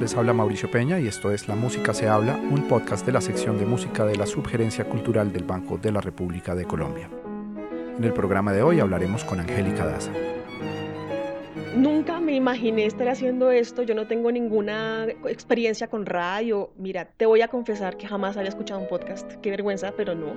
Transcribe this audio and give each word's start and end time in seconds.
les 0.00 0.16
habla 0.16 0.32
Mauricio 0.32 0.70
Peña 0.70 0.98
y 0.98 1.06
esto 1.06 1.30
es 1.30 1.46
La 1.46 1.54
Música 1.54 1.92
se 1.92 2.08
habla, 2.08 2.34
un 2.36 2.66
podcast 2.68 3.04
de 3.04 3.12
la 3.12 3.20
sección 3.20 3.58
de 3.58 3.66
música 3.66 4.06
de 4.06 4.16
la 4.16 4.24
Subgerencia 4.24 4.86
Cultural 4.86 5.30
del 5.30 5.44
Banco 5.44 5.76
de 5.76 5.92
la 5.92 6.00
República 6.00 6.54
de 6.54 6.64
Colombia. 6.64 7.10
En 7.98 8.02
el 8.02 8.14
programa 8.14 8.54
de 8.54 8.62
hoy 8.62 8.80
hablaremos 8.80 9.24
con 9.24 9.40
Angélica 9.40 9.84
Daza. 9.84 10.10
Nunca 11.76 12.18
me 12.18 12.34
imaginé 12.34 12.86
estar 12.86 13.10
haciendo 13.10 13.50
esto, 13.50 13.82
yo 13.82 13.94
no 13.94 14.06
tengo 14.06 14.32
ninguna 14.32 15.06
experiencia 15.26 15.88
con 15.88 16.06
radio. 16.06 16.70
Mira, 16.78 17.04
te 17.04 17.26
voy 17.26 17.42
a 17.42 17.48
confesar 17.48 17.98
que 17.98 18.08
jamás 18.08 18.38
había 18.38 18.48
escuchado 18.48 18.80
un 18.80 18.88
podcast, 18.88 19.30
qué 19.42 19.50
vergüenza, 19.50 19.92
pero 19.94 20.14
no 20.14 20.34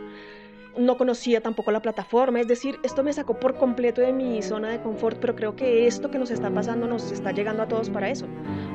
no 0.78 0.98
conocía 0.98 1.42
tampoco 1.42 1.72
la 1.72 1.82
plataforma, 1.82 2.40
es 2.40 2.48
decir, 2.48 2.80
esto 2.84 3.04
me 3.04 3.14
sacó 3.14 3.40
por 3.40 3.56
completo 3.56 4.02
de 4.02 4.12
mi 4.12 4.42
zona 4.42 4.70
de 4.70 4.82
confort, 4.82 5.18
pero 5.20 5.36
creo 5.36 5.56
que 5.56 5.88
esto 5.88 6.10
que 6.10 6.18
nos 6.18 6.32
está 6.32 6.50
pasando 6.50 6.88
nos 6.88 7.12
está 7.12 7.32
llegando 7.32 7.64
a 7.64 7.68
todos 7.68 7.90
para 7.90 8.10
eso, 8.10 8.26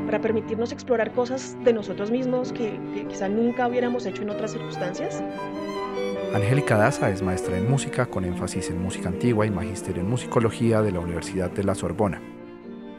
para 0.07 0.21
permitirnos 0.21 0.73
explorar 0.73 1.13
cosas 1.13 1.57
de 1.65 1.73
nosotros 1.73 2.11
mismos 2.11 2.53
que, 2.53 2.79
quizá 3.09 3.29
nunca 3.29 3.67
hubiéramos 3.69 4.07
hecho 4.07 4.23
en 4.23 4.31
otras 4.31 4.53
circunstancias. 4.53 5.23
Angélica 6.35 6.77
Daza 6.77 7.11
es 7.11 7.23
maestra 7.23 7.57
en 7.57 7.71
música 7.71 8.07
con 8.07 8.25
énfasis 8.25 8.71
en 8.71 8.83
música 8.83 9.09
antigua 9.09 9.47
y 9.47 9.51
magíster 9.51 9.99
en 9.99 10.09
musicología 10.09 10.83
de 10.83 10.93
la 10.93 11.01
Universidad 11.01 11.51
de 11.51 11.65
la 11.65 11.75
Sorbona. 11.75 12.21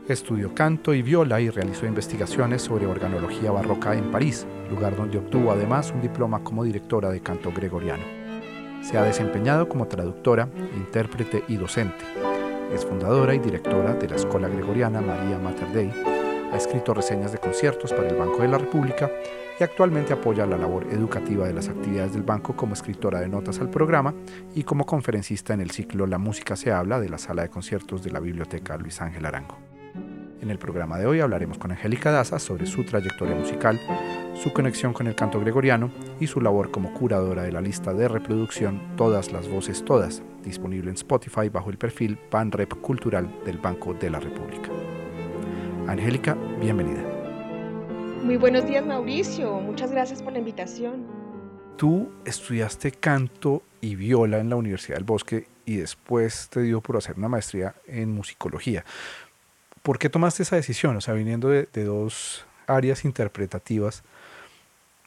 Estudió 0.07 0.55
canto 0.55 0.95
y 0.95 1.03
viola 1.03 1.39
y 1.39 1.51
realizó 1.51 1.85
investigaciones 1.85 2.63
sobre 2.63 2.87
organología 2.87 3.51
barroca 3.51 3.93
en 3.93 4.09
París, 4.09 4.47
lugar 4.71 4.95
donde 4.95 5.19
obtuvo 5.19 5.51
además 5.51 5.91
un 5.91 6.01
diploma 6.01 6.43
como 6.43 6.63
directora 6.63 7.11
de 7.11 7.21
canto 7.21 7.51
gregoriano. 7.55 8.18
Se 8.81 8.97
ha 8.97 9.03
desempeñado 9.03 9.67
como 9.67 9.87
traductora, 9.87 10.47
intérprete 10.75 11.43
y 11.47 11.57
docente. 11.57 12.05
Es 12.73 12.85
fundadora 12.85 13.33
y 13.33 13.39
directora 13.39 13.93
de 13.93 14.07
la 14.07 14.15
Escuela 14.15 14.47
Gregoriana 14.47 15.01
María 15.01 15.37
Mater 15.37 15.67
Dei. 15.73 15.91
Ha 16.51 16.57
escrito 16.57 16.93
reseñas 16.93 17.31
de 17.31 17.37
conciertos 17.37 17.93
para 17.93 18.07
el 18.07 18.15
Banco 18.15 18.41
de 18.41 18.47
la 18.47 18.57
República 18.57 19.11
y 19.59 19.63
actualmente 19.63 20.13
apoya 20.13 20.45
la 20.45 20.57
labor 20.57 20.87
educativa 20.91 21.45
de 21.45 21.53
las 21.53 21.67
actividades 21.67 22.13
del 22.13 22.23
banco 22.23 22.55
como 22.55 22.73
escritora 22.73 23.19
de 23.19 23.27
notas 23.27 23.59
al 23.59 23.69
programa 23.69 24.13
y 24.55 24.63
como 24.63 24.85
conferencista 24.85 25.53
en 25.53 25.61
el 25.61 25.71
ciclo 25.71 26.07
La 26.07 26.17
música 26.17 26.55
se 26.55 26.71
habla 26.71 26.99
de 26.99 27.09
la 27.09 27.17
sala 27.17 27.43
de 27.43 27.49
conciertos 27.49 28.03
de 28.03 28.11
la 28.11 28.19
Biblioteca 28.19 28.77
Luis 28.77 29.01
Ángel 29.01 29.25
Arango. 29.25 29.68
En 30.41 30.49
el 30.49 30.57
programa 30.57 30.97
de 30.97 31.05
hoy 31.05 31.19
hablaremos 31.19 31.57
con 31.57 31.71
Angélica 31.71 32.11
Daza 32.11 32.39
sobre 32.39 32.65
su 32.65 32.85
trayectoria 32.85 33.35
musical, 33.35 33.77
su 34.41 34.53
conexión 34.53 34.93
con 34.93 35.07
el 35.07 35.15
canto 35.15 35.37
gregoriano 35.41 35.91
y 36.17 36.27
su 36.27 36.39
labor 36.39 36.71
como 36.71 36.93
curadora 36.93 37.43
de 37.43 37.51
la 37.51 37.59
lista 37.59 37.93
de 37.93 38.07
reproducción 38.07 38.81
Todas 38.95 39.33
las 39.33 39.49
Voces 39.49 39.83
Todas, 39.83 40.23
disponible 40.41 40.89
en 40.89 40.95
Spotify 40.95 41.49
bajo 41.49 41.69
el 41.69 41.77
perfil 41.77 42.17
Rep 42.31 42.73
Cultural 42.75 43.29
del 43.43 43.57
Banco 43.57 43.93
de 43.93 44.09
la 44.09 44.21
República. 44.21 44.69
Angélica, 45.87 46.37
bienvenida. 46.61 47.03
Muy 48.23 48.37
buenos 48.37 48.65
días 48.65 48.85
Mauricio, 48.85 49.59
muchas 49.59 49.91
gracias 49.91 50.21
por 50.21 50.31
la 50.31 50.39
invitación. 50.39 51.05
Tú 51.75 52.09
estudiaste 52.23 52.91
canto 52.91 53.61
y 53.81 53.95
viola 53.95 54.39
en 54.39 54.49
la 54.49 54.55
Universidad 54.55 54.97
del 54.97 55.05
Bosque 55.05 55.47
y 55.65 55.77
después 55.77 56.49
te 56.49 56.61
dio 56.61 56.81
por 56.81 56.95
hacer 56.95 57.17
una 57.17 57.27
maestría 57.27 57.75
en 57.87 58.11
musicología. 58.11 58.85
¿Por 59.89 59.97
qué 59.97 60.07
tomaste 60.07 60.43
esa 60.43 60.55
decisión? 60.55 60.97
O 60.97 61.01
sea, 61.01 61.15
viniendo 61.15 61.49
de, 61.49 61.65
dos 61.83 62.45
áreas 62.67 63.05
interpretativas, 63.05 64.03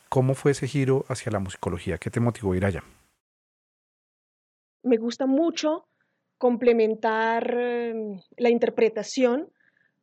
¿cómo 0.09 0.35
fue 0.35 0.51
ese 0.51 0.67
giro 0.67 1.05
hacia 1.07 1.31
la 1.31 1.39
musicología? 1.39 1.99
¿Qué 1.99 2.11
te 2.11 2.19
motivó 2.19 2.53
a 2.53 2.57
ir 2.57 2.65
allá? 2.65 2.83
Me 4.83 4.97
gusta 4.97 5.27
mucho 5.27 5.87
complementar 6.37 7.57
em, 7.57 8.19
la 8.37 8.51
interpretación 8.51 9.53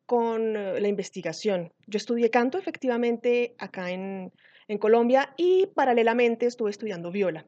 con 0.05 0.55
eh, 0.55 0.79
la 0.79 0.87
investigación. 0.87 1.73
Yo 1.85 1.97
estudié 1.97 2.29
canto 2.29 2.57
efectivamente 2.57 3.55
acá 3.57 3.91
en, 3.91 4.31
Colombia 4.79 5.33
y 5.35 5.65
paralelamente 5.75 6.45
estuve 6.45 6.69
estudiando 6.69 7.11
viola. 7.11 7.45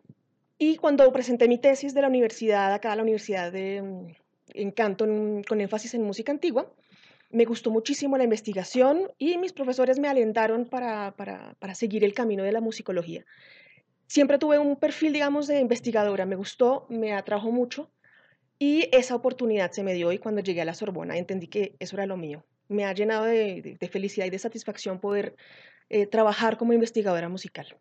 Y 0.58 0.76
cuando 0.76 1.10
presenté 1.14 1.48
mi 1.48 1.60
tesis 1.60 1.94
de 1.94 2.02
la 2.02 2.10
universidad, 2.10 2.74
acá 2.74 2.94
la 2.94 3.04
Universidad 3.04 3.54
de, 3.54 3.78
em, 3.78 4.16
en 4.54 4.72
Canto, 4.72 5.06
con 5.48 5.62
énfasis 5.62 5.94
en 5.94 6.04
música 6.04 6.34
antigua, 6.34 6.70
me 7.34 7.46
gustó 7.46 7.72
muchísimo 7.72 8.18
la 8.18 8.24
investigación 8.24 9.12
y 9.18 9.38
mis 9.38 9.54
profesores 9.54 10.00
me 10.00 10.08
alentaron 10.08 10.66
para, 10.66 11.14
seguir 11.74 12.04
el 12.04 12.14
camino 12.14 12.44
de 12.44 12.52
la 12.52 12.62
musicología. 12.62 13.26
Siempre 14.08 14.38
tuve 14.38 14.60
un 14.60 14.76
perfil, 14.76 15.14
digamos, 15.14 15.48
de 15.48 15.60
investigadora, 15.60 16.26
me 16.26 16.36
gustó, 16.36 16.86
me 16.90 17.14
atrajo 17.14 17.52
mucho 17.52 17.90
y 18.60 18.90
esa 18.92 19.16
oportunidad 19.16 19.72
se 19.72 19.84
me 19.84 19.94
dio 19.94 20.12
y 20.12 20.18
cuando 20.18 20.42
llegué 20.42 20.62
a 20.62 20.66
la 20.66 20.74
Sorbona 20.74 21.18
entendí 21.18 21.48
que 21.48 21.76
eso 21.80 21.96
era 21.96 22.06
lo 22.06 22.18
mío. 22.18 22.44
Me 22.68 22.86
ha 22.86 22.94
llenado 22.94 23.26
de, 23.26 23.78
felicidad 23.92 24.26
y 24.26 24.30
de 24.30 24.40
satisfacción 24.40 25.00
poder 25.00 25.36
eh, 25.90 26.08
trabajar 26.08 26.58
como 26.58 26.74
investigadora 26.74 27.30
musical. 27.30 27.76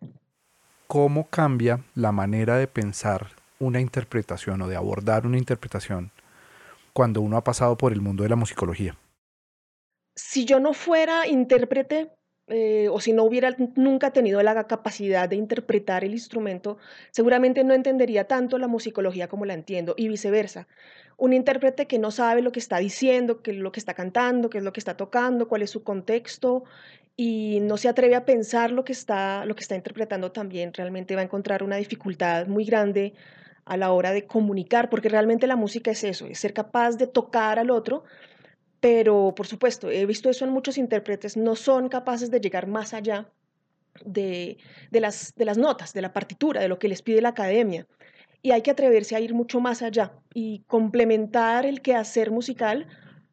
¿Cómo 0.87 1.29
cambia 1.29 1.85
la 1.95 2.11
manera 2.11 2.57
de 2.57 2.67
pensar 2.67 3.29
una 3.59 3.81
interpretación 3.81 4.63
o 4.63 4.69
de 4.69 4.77
abordar 4.77 5.27
una 5.27 5.39
interpretación 5.39 6.11
cuando 6.93 7.21
uno 7.21 7.37
ha 7.37 7.45
pasado 7.45 7.77
por 7.77 7.93
el 7.93 8.01
mundo 8.01 8.25
de 8.25 8.29
la 8.29 8.37
musicología? 8.37 8.97
Si 10.21 10.45
yo 10.45 10.61
no 10.61 10.75
fuera 10.75 11.27
intérprete 11.27 12.11
eh, 12.47 12.89
o 12.91 13.01
si 13.01 13.13
no 13.13 13.25
hubiera 13.25 13.57
nunca 13.77 14.13
tenido 14.13 14.43
la 14.43 14.67
capacidad 14.67 15.29
de 15.29 15.37
interpretar 15.37 16.05
el 16.05 16.13
instrumento, 16.13 16.79
seguramente 17.11 17.65
no 17.65 17.75
entendería 17.75 18.25
tanto 18.27 18.59
la 18.59 18.69
musicología 18.69 19.29
como 19.29 19.47
la 19.47 19.55
entiendo 19.55 19.95
y 19.97 20.09
viceversa. 20.09 20.69
Un 21.17 21.33
intérprete 21.33 21.87
que 21.87 21.99
no 21.99 22.11
sabe 22.11 22.43
lo 22.43 22.53
que 22.53 22.61
está 22.61 22.79
diciendo, 22.79 23.41
qué 23.43 23.53
es 23.53 23.57
lo 23.57 23.73
que 23.73 23.81
está 23.81 23.95
cantando, 23.95 24.51
qué 24.51 24.59
es 24.59 24.65
lo 24.65 24.73
que 24.73 24.81
está 24.81 24.97
tocando, 24.97 25.49
cuál 25.49 25.63
es 25.63 25.71
su 25.71 25.83
contexto 25.85 26.65
y 27.17 27.61
no 27.61 27.77
se 27.77 27.89
atreve 27.89 28.15
a 28.15 28.25
pensar 28.25 28.73
lo 28.73 28.85
que 28.85 28.93
está, 28.93 29.45
lo 29.47 29.55
que 29.55 29.63
está 29.63 29.75
interpretando 29.75 30.33
también, 30.33 30.73
realmente 30.75 31.15
va 31.15 31.23
a 31.23 31.25
encontrar 31.25 31.63
una 31.63 31.77
dificultad 31.77 32.47
muy 32.47 32.65
grande 32.65 33.15
a 33.65 33.77
la 33.77 33.93
hora 33.93 34.13
de 34.13 34.27
comunicar, 34.27 34.91
porque 34.91 35.09
realmente 35.09 35.47
la 35.47 35.57
música 35.57 35.91
es 35.91 36.05
eso, 36.05 36.27
es 36.27 36.39
ser 36.39 36.53
capaz 36.53 36.97
de 36.97 37.07
tocar 37.07 37.59
al 37.59 37.71
otro 37.71 38.05
pero, 38.81 39.35
por 39.37 39.47
supuesto, 39.47 39.91
he 39.91 40.07
visto 40.07 40.31
eso 40.31 40.45
en 40.45 40.53
muchos 40.53 40.79
intérpretes, 40.79 41.37
no 41.37 41.55
son 41.55 41.89
capaces 41.89 42.31
de 42.31 42.41
llegar 42.41 42.67
más 42.67 42.95
allá 42.95 43.31
de, 44.05 44.59
las, 44.91 45.35
de 45.35 45.45
las 45.45 45.59
notas, 45.59 45.93
de 45.93 46.03
la 46.03 46.13
partitura, 46.13 46.61
de 46.61 46.69
lo 46.69 46.79
que 46.79 46.89
les 46.89 47.03
pide 47.03 47.21
la 47.21 47.31
academia. 47.31 47.87
Y 48.43 48.53
hay 48.53 48.63
que 48.63 48.71
atreverse 48.71 49.17
a 49.17 49.21
ir 49.21 49.35
mucho 49.35 49.61
más 49.61 49.83
allá 49.83 50.13
y 50.33 50.61
complementar 50.67 51.67
el 51.67 51.83
quehacer 51.83 52.31
musical 52.31 52.87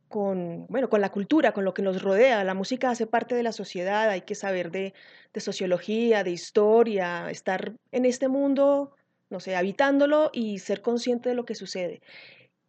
con, 0.10 0.68
bueno, 0.68 0.90
con 0.90 1.00
la 1.00 1.12
cultura, 1.12 1.54
con 1.54 1.64
lo 1.64 1.74
que 1.74 1.82
nos 1.82 2.02
rodea. 2.02 2.44
La 2.44 2.54
música 2.54 2.90
hace 2.90 3.08
parte 3.08 3.34
de 3.34 3.44
la 3.44 3.54
sociedad, 3.54 4.10
hay 4.10 4.22
que 4.22 4.36
saber 4.36 4.70
de, 4.70 4.94
de 5.34 5.40
sociología, 5.40 6.26
de 6.26 6.32
historia, 6.32 7.30
estar 7.30 7.74
en 7.92 8.06
este 8.06 8.28
mundo, 8.28 8.96
no 9.30 9.40
sé, 9.40 9.56
habitándolo 9.56 10.30
y 10.34 10.60
ser 10.60 10.82
consciente 10.82 11.30
de 11.30 11.36
lo 11.36 11.46
que 11.46 11.56
sucede. 11.56 12.02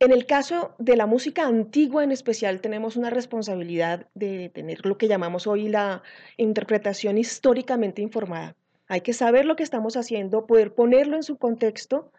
En 0.01 0.13
el 0.13 0.27
caso 0.27 0.77
de 0.79 0.97
la 0.97 1.07
música 1.07 1.45
antigua 1.47 2.05
en 2.05 2.13
especial, 2.13 2.61
tenemos 2.61 2.95
una 2.95 3.11
responsabilidad 3.11 4.07
de 4.15 4.49
tener 4.49 4.87
lo 4.87 4.97
que 4.97 5.09
llamamos 5.09 5.49
hoy 5.49 5.69
la 5.69 6.05
interpretación 6.37 7.19
históricamente 7.19 8.01
informada. 8.01 8.55
Hay 8.87 9.01
que 9.01 9.13
saber 9.13 9.45
lo 9.45 9.57
que 9.57 9.65
estamos 9.65 9.97
haciendo, 9.97 10.47
poder 10.47 10.73
ponerlo 10.73 11.17
en 11.17 11.25
su 11.25 11.37
contexto 11.37 12.13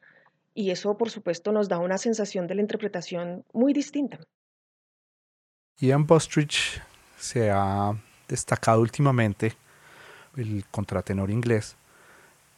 y 0.53 0.71
eso, 0.71 0.97
por 0.97 1.09
supuesto, 1.09 1.53
nos 1.53 1.69
da 1.69 1.79
una 1.79 1.97
sensación 1.97 2.47
de 2.47 2.55
la 2.55 2.61
interpretación 2.61 3.45
muy 3.53 3.71
distinta. 3.71 4.19
Ian 5.77 6.05
Bostridge 6.05 6.81
se 7.17 7.49
ha 7.49 7.93
destacado 8.27 8.81
últimamente, 8.81 9.53
el 10.35 10.65
contratenor 10.69 11.31
inglés, 11.31 11.77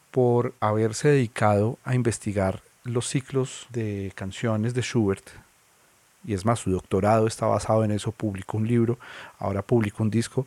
por 0.09 0.55
haberse 0.59 1.09
dedicado 1.09 1.77
a 1.83 1.93
investigar 1.93 2.63
los 2.83 3.07
ciclos 3.07 3.67
de 3.69 4.11
canciones 4.15 4.73
de 4.73 4.81
Schubert, 4.81 5.29
y 6.23 6.33
es 6.33 6.45
más, 6.45 6.59
su 6.59 6.71
doctorado 6.71 7.27
está 7.27 7.45
basado 7.47 7.83
en 7.83 7.91
eso, 7.91 8.11
publicó 8.11 8.57
un 8.57 8.67
libro, 8.67 8.97
ahora 9.39 9.61
publicó 9.61 10.03
un 10.03 10.09
disco, 10.09 10.45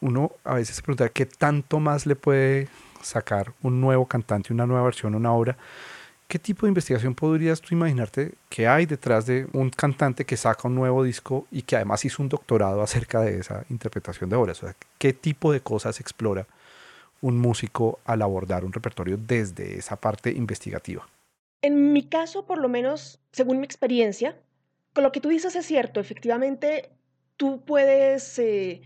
uno 0.00 0.32
a 0.44 0.54
veces 0.54 0.76
se 0.76 0.82
pregunta 0.82 1.08
qué 1.08 1.26
tanto 1.26 1.80
más 1.80 2.06
le 2.06 2.16
puede 2.16 2.68
sacar 3.02 3.52
un 3.62 3.80
nuevo 3.80 4.06
cantante, 4.06 4.52
una 4.52 4.66
nueva 4.66 4.84
versión, 4.84 5.14
una 5.14 5.32
obra. 5.32 5.56
¿Qué 6.26 6.38
tipo 6.38 6.66
de 6.66 6.70
investigación 6.70 7.14
podrías 7.14 7.60
tú 7.60 7.74
imaginarte 7.74 8.34
que 8.50 8.68
hay 8.68 8.86
detrás 8.86 9.24
de 9.26 9.46
un 9.52 9.70
cantante 9.70 10.26
que 10.26 10.36
saca 10.36 10.68
un 10.68 10.74
nuevo 10.74 11.02
disco 11.02 11.46
y 11.50 11.62
que 11.62 11.76
además 11.76 12.04
hizo 12.04 12.22
un 12.22 12.28
doctorado 12.28 12.82
acerca 12.82 13.20
de 13.20 13.38
esa 13.38 13.64
interpretación 13.70 14.28
de 14.28 14.36
obras? 14.36 14.60
¿qué 14.98 15.12
tipo 15.12 15.52
de 15.52 15.60
cosas 15.60 16.00
explora 16.00 16.46
un 17.20 17.38
músico 17.38 17.98
al 18.04 18.22
abordar 18.22 18.64
un 18.64 18.72
repertorio 18.72 19.16
desde 19.16 19.78
esa 19.78 19.96
parte 19.96 20.30
investigativa? 20.30 21.06
En 21.62 21.92
mi 21.92 22.08
caso, 22.08 22.46
por 22.46 22.58
lo 22.58 22.68
menos, 22.68 23.20
según 23.32 23.58
mi 23.58 23.64
experiencia, 23.64 24.36
con 24.92 25.04
lo 25.04 25.12
que 25.12 25.20
tú 25.20 25.28
dices 25.28 25.56
es 25.56 25.66
cierto, 25.66 26.00
efectivamente, 26.00 26.90
tú 27.36 27.64
puedes 27.64 28.38
eh, 28.38 28.82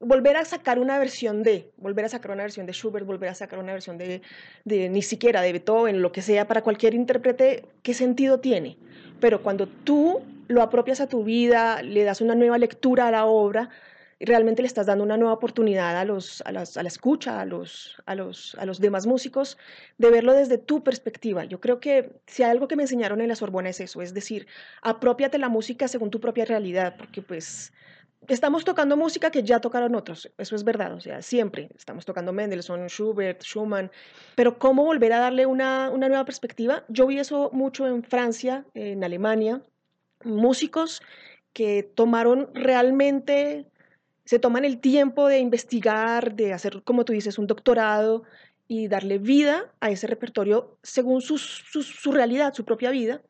volver 0.00 0.36
a 0.36 0.44
sacar 0.44 0.78
una 0.78 0.98
versión 0.98 1.42
de, 1.42 1.72
volver 1.76 2.04
a 2.04 2.08
sacar 2.08 2.30
una 2.30 2.42
versión 2.42 2.66
de 2.66 2.72
Schubert, 2.72 3.06
volver 3.06 3.30
a 3.30 3.34
sacar 3.34 3.58
una 3.58 3.72
versión 3.72 3.98
de, 3.98 4.22
de, 4.64 4.88
ni 4.88 5.02
siquiera 5.02 5.42
de 5.42 5.52
Beethoven, 5.52 6.02
lo 6.02 6.12
que 6.12 6.22
sea, 6.22 6.46
para 6.46 6.62
cualquier 6.62 6.94
intérprete, 6.94 7.64
¿qué 7.82 7.94
sentido 7.94 8.40
tiene? 8.40 8.76
Pero 9.20 9.42
cuando 9.42 9.66
tú 9.66 10.22
lo 10.48 10.62
apropias 10.62 11.00
a 11.00 11.08
tu 11.08 11.24
vida, 11.24 11.82
le 11.82 12.04
das 12.04 12.20
una 12.20 12.34
nueva 12.34 12.58
lectura 12.58 13.08
a 13.08 13.10
la 13.10 13.26
obra, 13.26 13.70
realmente 14.20 14.62
le 14.62 14.68
estás 14.68 14.86
dando 14.86 15.04
una 15.04 15.16
nueva 15.16 15.34
oportunidad 15.34 15.96
a, 15.96 16.04
los, 16.04 16.42
a, 16.46 16.52
las, 16.52 16.76
a 16.76 16.82
la 16.82 16.88
escucha, 16.88 17.40
a 17.40 17.44
los, 17.44 17.96
a, 18.06 18.14
los, 18.14 18.54
a 18.58 18.64
los 18.64 18.80
demás 18.80 19.06
músicos, 19.06 19.58
de 19.98 20.10
verlo 20.10 20.32
desde 20.32 20.58
tu 20.58 20.82
perspectiva. 20.82 21.44
Yo 21.44 21.60
creo 21.60 21.80
que 21.80 22.12
si 22.26 22.42
hay 22.42 22.50
algo 22.50 22.68
que 22.68 22.76
me 22.76 22.84
enseñaron 22.84 23.20
en 23.20 23.28
la 23.28 23.36
Sorbona 23.36 23.70
es 23.70 23.80
eso, 23.80 24.00
es 24.00 24.14
decir, 24.14 24.46
apropiate 24.82 25.38
la 25.38 25.48
música 25.48 25.88
según 25.88 26.10
tu 26.10 26.20
propia 26.20 26.44
realidad, 26.44 26.96
porque 26.96 27.20
pues 27.20 27.72
estamos 28.28 28.64
tocando 28.64 28.96
música 28.96 29.30
que 29.30 29.42
ya 29.42 29.60
tocaron 29.60 29.94
otros, 29.94 30.32
eso 30.38 30.56
es 30.56 30.64
verdad, 30.64 30.94
o 30.94 31.00
sea, 31.00 31.22
siempre 31.22 31.68
estamos 31.76 32.04
tocando 32.04 32.32
Mendelssohn, 32.32 32.88
Schubert, 32.88 33.42
Schumann, 33.42 33.90
pero 34.34 34.58
cómo 34.58 34.84
volver 34.84 35.12
a 35.12 35.18
darle 35.18 35.46
una, 35.46 35.90
una 35.90 36.08
nueva 36.08 36.24
perspectiva, 36.24 36.84
yo 36.88 37.06
vi 37.06 37.18
eso 37.18 37.50
mucho 37.52 37.86
en 37.86 38.02
Francia, 38.02 38.64
en 38.74 39.04
Alemania, 39.04 39.62
músicos 40.24 41.02
que 41.52 41.82
tomaron 41.82 42.50
realmente, 42.54 43.66
se 44.26 44.40
toman 44.40 44.64
el 44.64 44.80
tiempo 44.80 45.28
de 45.28 45.38
investigar, 45.38 46.34
de 46.34 46.52
hacer, 46.52 46.82
como 46.82 47.04
tú 47.04 47.12
dices, 47.12 47.38
un 47.38 47.46
doctorado 47.46 48.24
y 48.68 48.88
darle 48.88 49.18
vida 49.18 49.72
a 49.80 49.90
ese 49.90 50.08
repertorio 50.08 50.76
según 50.82 51.22
su, 51.22 51.38
su 51.38 52.12
realidad, 52.12 52.52
su 52.52 52.64
propia 52.64 52.90
vida, 52.90 53.22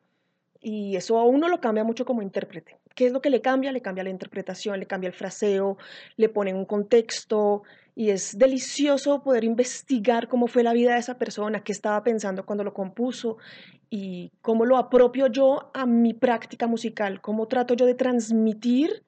y 0.59 0.95
eso 0.95 1.19
a 1.19 1.23
uno 1.23 1.47
lo 1.47 1.61
cambia 1.61 1.83
mucho 1.83 2.03
como 2.03 2.23
intérprete. 2.23 2.77
¿Qué 2.95 3.05
es 3.05 3.11
lo 3.11 3.21
que 3.21 3.29
le 3.29 3.41
cambia? 3.41 3.71
Le 3.71 3.81
cambia 3.81 4.03
la 4.03 4.09
interpretación, 4.09 4.79
le 4.79 4.87
cambia 4.87 5.07
el 5.07 5.13
fraseo, 5.13 5.77
le 6.15 6.29
pone 6.29 6.51
un 6.55 6.65
contexto 6.65 7.61
y 7.93 8.09
es 8.09 8.35
delicioso 8.37 9.21
poder 9.21 9.43
investigar 9.43 10.27
cómo 10.27 10.47
fue 10.47 10.63
la 10.63 10.73
vida 10.73 10.93
de 10.93 10.99
esa 10.99 11.19
persona, 11.19 11.63
qué 11.63 11.73
estaba 11.73 12.03
pensando 12.03 12.43
cuando 12.43 12.63
lo 12.63 12.73
compuso 12.73 13.37
y 13.91 14.31
cómo 14.41 14.65
lo 14.65 14.77
apropio 14.77 15.27
yo 15.27 15.69
a 15.75 15.85
mi 15.85 16.15
práctica 16.15 16.65
musical, 16.65 17.21
cómo 17.21 17.47
trato 17.47 17.75
yo 17.75 17.85
de 17.85 17.93
transmitir 17.93 19.03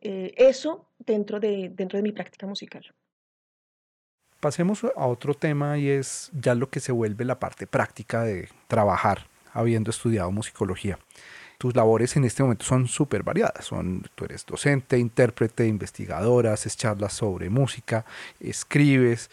eh, 0.00 0.32
eso 0.36 0.86
dentro 1.06 1.40
de, 1.40 1.70
dentro 1.74 1.96
de 1.96 2.02
mi 2.02 2.12
práctica 2.12 2.46
musical. 2.46 2.84
Pasemos 4.40 4.84
a 4.84 5.06
otro 5.06 5.34
tema 5.34 5.78
y 5.78 5.88
es 5.88 6.30
ya 6.34 6.54
lo 6.54 6.68
que 6.68 6.80
se 6.80 6.92
vuelve 6.92 7.24
la 7.24 7.38
parte 7.38 7.66
práctica 7.66 8.22
de 8.22 8.48
trabajar 8.68 9.26
habiendo 9.52 9.90
estudiado 9.90 10.30
musicología 10.30 10.98
tus 11.58 11.74
labores 11.74 12.16
en 12.16 12.24
este 12.24 12.42
momento 12.42 12.64
son 12.64 12.88
súper 12.88 13.22
variadas. 13.22 13.64
Son, 13.64 14.02
tú 14.14 14.24
eres 14.24 14.44
docente, 14.44 14.98
intérprete, 14.98 15.66
investigadora, 15.66 16.52
haces 16.52 16.76
charlas 16.76 17.12
sobre 17.14 17.48
música, 17.48 18.04
escribes. 18.40 19.30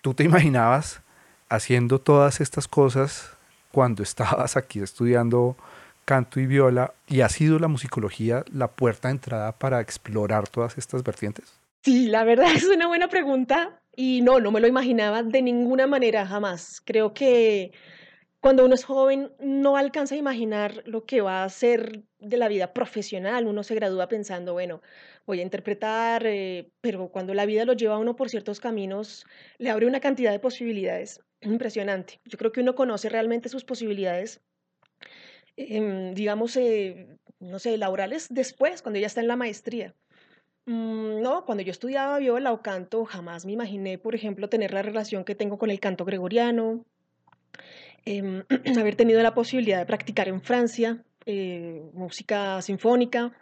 ¿Tú 0.00 0.14
te 0.14 0.24
imaginabas 0.24 1.02
haciendo 1.48 2.00
todas 2.00 2.40
estas 2.40 2.68
cosas 2.68 3.36
cuando 3.70 4.02
estabas 4.08 4.56
aquí 4.56 4.80
estudiando 4.80 5.56
canto 6.04 6.40
y 6.40 6.46
viola 6.46 6.94
y 7.08 7.20
ha 7.20 7.28
sido 7.28 7.58
la 7.58 7.68
musicología 7.68 8.44
la 8.52 8.68
puerta 8.68 9.08
de 9.08 9.12
entrada 9.12 9.52
para 9.58 9.80
explorar 9.80 10.48
todas 10.48 10.78
estas 10.78 11.02
vertientes? 11.02 11.60
Sí, 11.82 12.08
la 12.08 12.24
verdad 12.24 12.52
es 12.54 12.64
una 12.64 12.86
buena 12.86 13.08
pregunta 13.08 13.80
y 13.96 14.22
no, 14.22 14.40
no 14.40 14.50
me 14.50 14.60
lo 14.60 14.66
imaginaba 14.66 15.22
de 15.22 15.42
ninguna 15.42 15.86
manera, 15.86 16.26
jamás. 16.26 16.80
Creo 16.84 17.12
que 17.14 17.72
cuando 18.40 18.64
uno 18.64 18.74
es 18.74 18.84
joven 18.84 19.32
no 19.40 19.76
alcanza 19.76 20.14
a 20.14 20.18
imaginar 20.18 20.82
lo 20.86 21.06
que 21.06 21.20
va 21.20 21.44
a 21.44 21.48
ser 21.48 22.02
de 22.18 22.36
la 22.36 22.48
vida 22.48 22.72
profesional. 22.72 23.46
Uno 23.46 23.62
se 23.62 23.74
gradúa 23.74 24.08
pensando, 24.08 24.52
bueno, 24.52 24.82
voy 25.26 25.40
a 25.40 25.42
interpretar, 25.42 26.26
eh, 26.26 26.70
pero 26.80 27.08
cuando 27.08 27.32
la 27.34 27.46
vida 27.46 27.64
lo 27.64 27.72
lleva 27.72 27.94
a 27.94 27.98
uno 27.98 28.16
por 28.16 28.28
ciertos 28.28 28.60
caminos, 28.60 29.24
le 29.58 29.70
abre 29.70 29.86
una 29.86 30.00
cantidad 30.00 30.30
de 30.30 30.40
posibilidades 30.40 31.20
impresionante. 31.40 32.20
Yo 32.24 32.38
creo 32.38 32.52
que 32.52 32.60
uno 32.60 32.74
conoce 32.74 33.08
realmente 33.08 33.48
sus 33.48 33.64
posibilidades, 33.64 34.42
em, 35.56 36.14
digamos, 36.14 36.56
eh, 36.56 37.18
no 37.40 37.58
sé, 37.58 37.76
laborales 37.78 38.28
después, 38.30 38.82
cuando 38.82 38.98
ya 39.00 39.06
está 39.06 39.20
en 39.20 39.28
la 39.28 39.36
maestría. 39.36 39.94
Mm, 40.66 41.20
no, 41.20 41.44
cuando 41.44 41.62
yo 41.62 41.70
estudiaba 41.70 42.18
viola 42.18 42.52
o 42.52 42.62
canto, 42.62 43.04
jamás 43.04 43.44
me 43.46 43.52
imaginé, 43.52 43.98
por 43.98 44.14
ejemplo, 44.14 44.48
tener 44.48 44.72
la 44.72 44.82
relación 44.82 45.24
que 45.24 45.34
tengo 45.34 45.58
con 45.58 45.70
el 45.70 45.80
canto 45.80 46.04
gregoriano, 46.04 46.84
Em, 48.04 48.44
haber 48.78 48.96
tenido 48.96 49.22
la 49.22 49.34
posibilidad 49.34 49.78
de 49.78 49.86
practicar 49.86 50.28
en 50.28 50.42
Francia 50.42 51.02
eh, 51.26 51.82
música 51.94 52.60
sinfónica, 52.60 53.32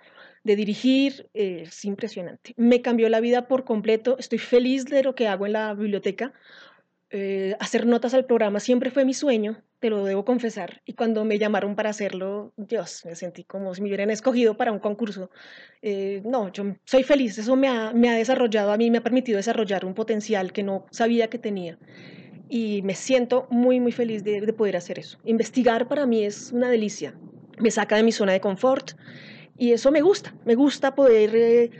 de 0.44 0.56
dirigir, 0.56 1.28
eh, 1.34 1.64
es 1.66 1.84
impresionante. 1.84 2.54
Me 2.56 2.80
cambió 2.80 3.08
la 3.08 3.20
vida 3.20 3.48
por 3.48 3.64
completo, 3.64 4.16
estoy 4.18 4.38
feliz 4.38 4.84
de 4.84 5.02
lo 5.02 5.14
que 5.14 5.28
hago 5.28 5.46
en 5.46 5.52
la 5.52 5.74
biblioteca. 5.74 6.32
Eh, 7.14 7.54
hacer 7.60 7.86
notas 7.86 8.14
al 8.14 8.24
programa 8.24 8.58
siempre 8.58 8.90
fue 8.90 9.04
mi 9.04 9.12
sueño, 9.12 9.62
te 9.80 9.90
lo 9.90 10.04
debo 10.04 10.24
confesar. 10.24 10.80
Y 10.86 10.94
cuando 10.94 11.24
me 11.24 11.38
llamaron 11.38 11.76
para 11.76 11.90
hacerlo, 11.90 12.54
Dios, 12.56 13.02
me 13.04 13.14
sentí 13.14 13.44
como 13.44 13.74
si 13.74 13.82
me 13.82 13.88
hubieran 13.88 14.10
escogido 14.10 14.56
para 14.56 14.72
un 14.72 14.78
concurso. 14.78 15.30
no, 16.24 16.50
yo 16.52 16.76
soy 16.84 17.02
feliz, 17.02 17.36
eso 17.36 17.54
me 17.54 17.68
ha, 17.68 17.92
me 17.92 18.08
ha 18.08 18.14
desarrollado 18.14 18.72
a 18.72 18.76
mí, 18.78 18.90
me 18.90 18.98
ha 18.98 19.02
permitido 19.02 19.36
desarrollar 19.36 19.84
un 19.84 19.94
potencial 19.94 20.52
que 20.52 20.62
no 20.62 20.86
sabía 20.90 21.28
que 21.28 21.38
tenía 21.38 21.78
y 22.54 22.82
me 22.82 22.94
siento 22.94 23.46
muy, 23.48 23.80
muy 23.80 23.92
feliz 23.92 24.24
de, 24.24 24.52
poder 24.52 24.76
hacer 24.76 24.98
eso. 24.98 25.18
Investigar 25.24 25.88
para 25.88 26.04
mí 26.04 26.22
es 26.22 26.52
una 26.52 26.68
delicia, 26.68 27.14
me 27.58 27.70
saca 27.70 27.96
de 27.96 28.02
mi 28.02 28.12
zona 28.12 28.32
de 28.32 28.42
confort 28.42 28.90
y 29.56 29.72
eso 29.72 29.90
me 29.90 30.02
gusta, 30.02 30.34
me 30.44 30.54
gusta 30.54 30.94
poder 30.94 31.34
eh, 31.34 31.70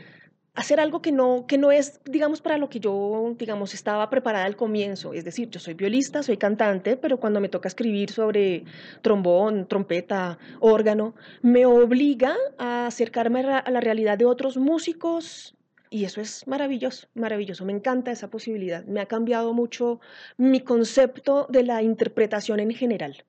hacer 0.55 0.79
algo 0.79 1.01
que 1.01 1.11
no, 1.11 1.45
que 1.47 1.57
no 1.57 1.71
es, 1.71 1.99
digamos, 2.05 2.41
para 2.41 2.57
lo 2.57 2.69
que 2.69 2.79
yo, 2.79 3.33
digamos, 3.37 3.73
estaba 3.73 4.09
preparada 4.09 4.45
al 4.45 4.55
comienzo. 4.55 5.13
Es 5.13 5.25
decir, 5.25 5.49
yo 5.49 5.59
soy 5.59 5.73
violista, 5.73 6.23
soy 6.23 6.37
cantante, 6.37 6.95
pero 6.97 7.19
cuando 7.19 7.39
me 7.41 7.49
toca 7.49 7.67
escribir 7.67 8.11
sobre 8.11 8.63
trombón, 9.01 9.67
trompeta, 9.67 10.37
órgano, 10.59 11.15
me 11.41 11.65
obliga 11.65 12.35
a 12.57 12.87
acercarme 12.87 13.41
a 13.41 13.69
la 13.71 13.79
realidad 13.81 14.17
de 14.17 14.25
otros 14.25 14.57
músicos, 14.57 15.55
y 15.93 16.05
eso 16.05 16.21
es 16.21 16.47
maravilloso, 16.47 17.07
maravilloso. 17.13 17.65
Me 17.65 17.71
encanta 17.71 18.11
esa 18.11 18.27
posibilidad. 18.27 18.83
Me 18.85 18.99
ha 18.99 19.05
cambiado 19.05 19.53
mucho 19.53 19.99
mi 20.37 20.59
concepto 20.59 21.45
de 21.51 21.61
la 21.61 21.83
interpretación 21.83 22.59
en 22.59 22.71
general. 22.71 23.23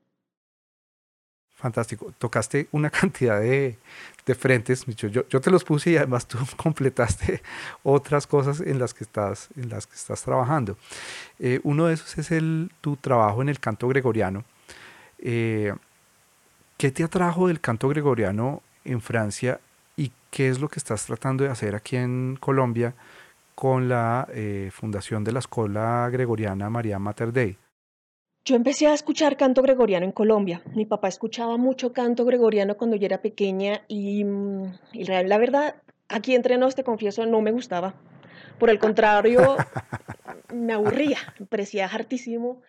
Fantástico. 1.51 2.15
Tocaste 2.17 2.69
una 2.73 2.89
cantidad 3.01 3.39
de, 3.39 3.77
de 4.27 4.35
frentes. 4.35 4.85
Yo, 4.87 5.09
yo, 5.29 5.41
te 5.41 5.51
los 5.51 5.65
puse 5.65 5.91
y 5.91 5.97
además 5.97 6.27
tú 6.27 6.39
completaste 6.57 7.43
otras 7.83 8.27
cosas 8.27 8.61
en 8.61 8.79
las 8.79 8.95
que 8.95 9.05
estás, 9.05 9.49
en 9.57 9.69
las 9.69 9.87
que 9.87 9.95
estás 9.95 10.23
trabajando. 10.23 10.77
Eh, 11.39 11.61
uno 11.63 11.87
de 11.87 11.95
esos 11.95 12.17
es 12.19 12.31
el, 12.31 12.71
tu 12.81 12.97
trabajo 12.97 13.43
en 13.43 13.49
el 13.49 13.61
canto 13.61 13.89
gregoriano. 13.89 14.45
Eh, 15.19 15.75
¿Qué 16.77 16.91
te 16.91 17.05
atrajo 17.05 17.49
del 17.49 17.61
canto 17.61 17.89
gregoriano 17.89 18.63
en 18.85 19.01
Francia 19.01 19.61
y 19.97 20.11
qué 20.31 20.49
es 20.49 20.61
lo 20.61 20.69
que 20.69 20.79
estás 20.79 21.07
tratando 21.07 21.45
de 21.45 21.51
hacer 21.51 21.75
aquí 21.75 21.97
en 21.97 22.37
Colombia 22.41 22.95
con 23.55 23.89
la 23.89 24.27
eh, 24.33 24.71
fundación 24.73 25.23
de 25.23 25.33
la 25.33 25.39
Escuela 25.39 26.09
Gregoriana 26.11 26.69
María 26.69 26.99
Mater 26.99 27.33
Dei. 27.33 27.57
Yo 28.47 28.57
empecé 28.57 28.87
a 28.89 28.93
escuchar 28.93 29.39
canto 29.39 29.63
gregoriano 29.63 30.05
en 30.05 30.13
Colombia. 30.13 30.61
Mi 30.75 30.85
papá 30.85 31.09
escuchaba 31.09 31.57
mucho 31.57 31.95
canto 31.95 32.27
gregoriano 32.27 32.77
cuando 32.77 32.95
yo 32.95 33.07
era 33.07 33.23
pequeña 33.23 33.85
y, 33.89 34.23
mm, 34.23 34.75
la 34.93 35.39
verdad, 35.39 35.77
aquí 36.09 36.35
entre 36.35 36.59
nos 36.59 36.75
te 36.75 36.85
confieso, 36.85 37.25
no 37.25 37.41
me 37.41 37.53
gustaba. 37.53 37.95
Por 38.59 38.69
el 38.69 38.79
contrario, 38.79 39.57
me 40.53 40.75
aburría, 40.75 41.17
me 41.39 41.47
parecía 41.47 41.87
hartísimo. 41.87 42.61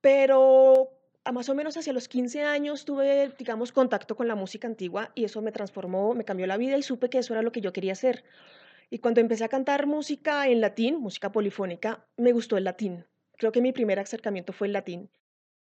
Pero 0.00 0.90
a 1.24 1.32
más 1.32 1.48
o 1.48 1.56
menos 1.56 1.76
hacia 1.76 1.92
los 1.92 2.06
15 2.06 2.42
años 2.42 2.84
tuve, 2.84 3.32
digamos, 3.36 3.72
contacto 3.72 4.14
con 4.14 4.28
la 4.28 4.36
música 4.36 4.68
antigua 4.68 5.10
y 5.16 5.24
eso 5.24 5.42
me 5.42 5.50
transformó, 5.50 6.14
me 6.14 6.24
cambió 6.24 6.46
la 6.46 6.56
vida 6.56 6.78
y 6.78 6.82
supe 6.84 7.10
que 7.10 7.18
eso 7.18 7.32
era 7.34 7.42
lo 7.42 7.50
que 7.50 7.60
yo 7.62 7.72
quería 7.72 7.94
hacer. 7.94 8.22
Y 8.90 9.00
cuando 9.00 9.20
empecé 9.20 9.42
a 9.42 9.48
cantar 9.48 9.86
música 9.88 10.46
en 10.46 10.60
latín, 10.60 11.00
música 11.00 11.32
polifónica, 11.32 12.06
me 12.16 12.30
gustó 12.30 12.56
el 12.58 12.62
latín. 12.62 13.06
Creo 13.38 13.52
que 13.52 13.60
mi 13.60 13.72
primer 13.72 13.98
acercamiento 13.98 14.52
fue 14.52 14.66
el 14.66 14.72
latín. 14.72 15.08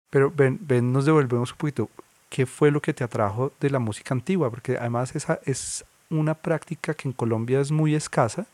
Pero 0.09 0.31
ven, 0.31 0.59
ven 0.61 0.91
nos 0.91 1.05
devolvemos 1.05 1.51
un 1.51 1.57
poquito. 1.57 1.89
¿Qué 2.29 2.45
fue 2.45 2.71
lo 2.71 2.81
que 2.81 2.93
te 2.93 3.03
atrajo 3.03 3.51
de 3.59 3.69
la 3.69 3.79
música 3.79 4.13
antigua? 4.13 4.49
Porque 4.49 4.77
además 4.77 5.15
esa 5.15 5.39
es 5.45 5.85
una 6.09 6.33
práctica 6.33 6.93
que 6.93 7.07
en 7.07 7.13
Colombia 7.13 7.59
es 7.59 7.71
muy 7.71 7.95
escasa 7.95 8.45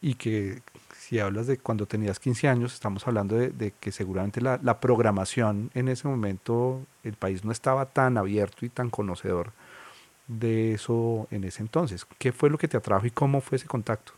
y 0.00 0.14
que 0.14 0.60
si 0.98 1.18
hablas 1.18 1.46
de 1.46 1.58
cuando 1.58 1.86
tenías 1.86 2.18
15 2.18 2.48
años, 2.48 2.74
estamos 2.74 3.06
hablando 3.06 3.36
de, 3.36 3.72
que 3.78 3.92
seguramente 3.92 4.40
la, 4.40 4.58
la, 4.62 4.80
programación 4.80 5.70
en 5.74 5.88
ese 5.88 6.08
momento, 6.08 6.82
el 7.02 7.14
país 7.14 7.44
no 7.44 7.52
estaba 7.52 7.86
tan 7.86 8.16
abierto 8.16 8.64
y 8.64 8.70
tan 8.70 8.90
conocedor 8.90 9.52
de 10.26 10.72
eso 10.72 11.26
en 11.30 11.44
ese 11.44 11.62
entonces. 11.62 12.06
¿Qué 12.18 12.32
fue 12.32 12.50
lo 12.50 12.58
que 12.58 12.68
te 12.68 12.76
atrajo 12.76 13.06
y 13.06 13.10
cómo 13.10 13.40
fue 13.40 13.56
ese 13.56 13.66
contacto? 13.66 14.12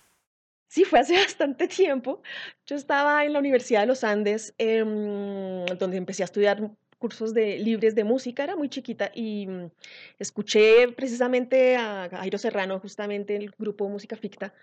Sí, 0.69 0.85
fue 0.85 1.01
hace 1.01 1.15
bastante 1.17 1.69
tiempo. 1.69 2.23
Yo 2.67 2.77
estaba 2.77 3.25
en 3.25 3.33
la 3.33 3.39
Universidad 3.39 3.81
de 3.81 3.87
los 3.87 4.05
Andes, 4.05 4.55
em, 4.59 5.65
donde 5.79 5.97
empecé 5.97 6.23
a 6.23 6.27
estudiar 6.27 6.71
cursos 6.99 7.35
de, 7.35 7.59
libres 7.59 7.95
de 7.95 8.05
música, 8.05 8.45
era 8.45 8.57
muy 8.57 8.69
chiquita 8.69 9.11
y 9.15 9.47
mm, 9.47 9.71
escuché 10.19 10.89
precisamente 10.93 11.77
a 11.77 12.09
Jairo 12.11 12.39
Serrano, 12.39 12.81
justamente 12.81 13.37
en 13.37 13.43
el 13.43 13.51
grupo 13.59 13.89
Música 13.89 14.17
Ficta, 14.17 14.55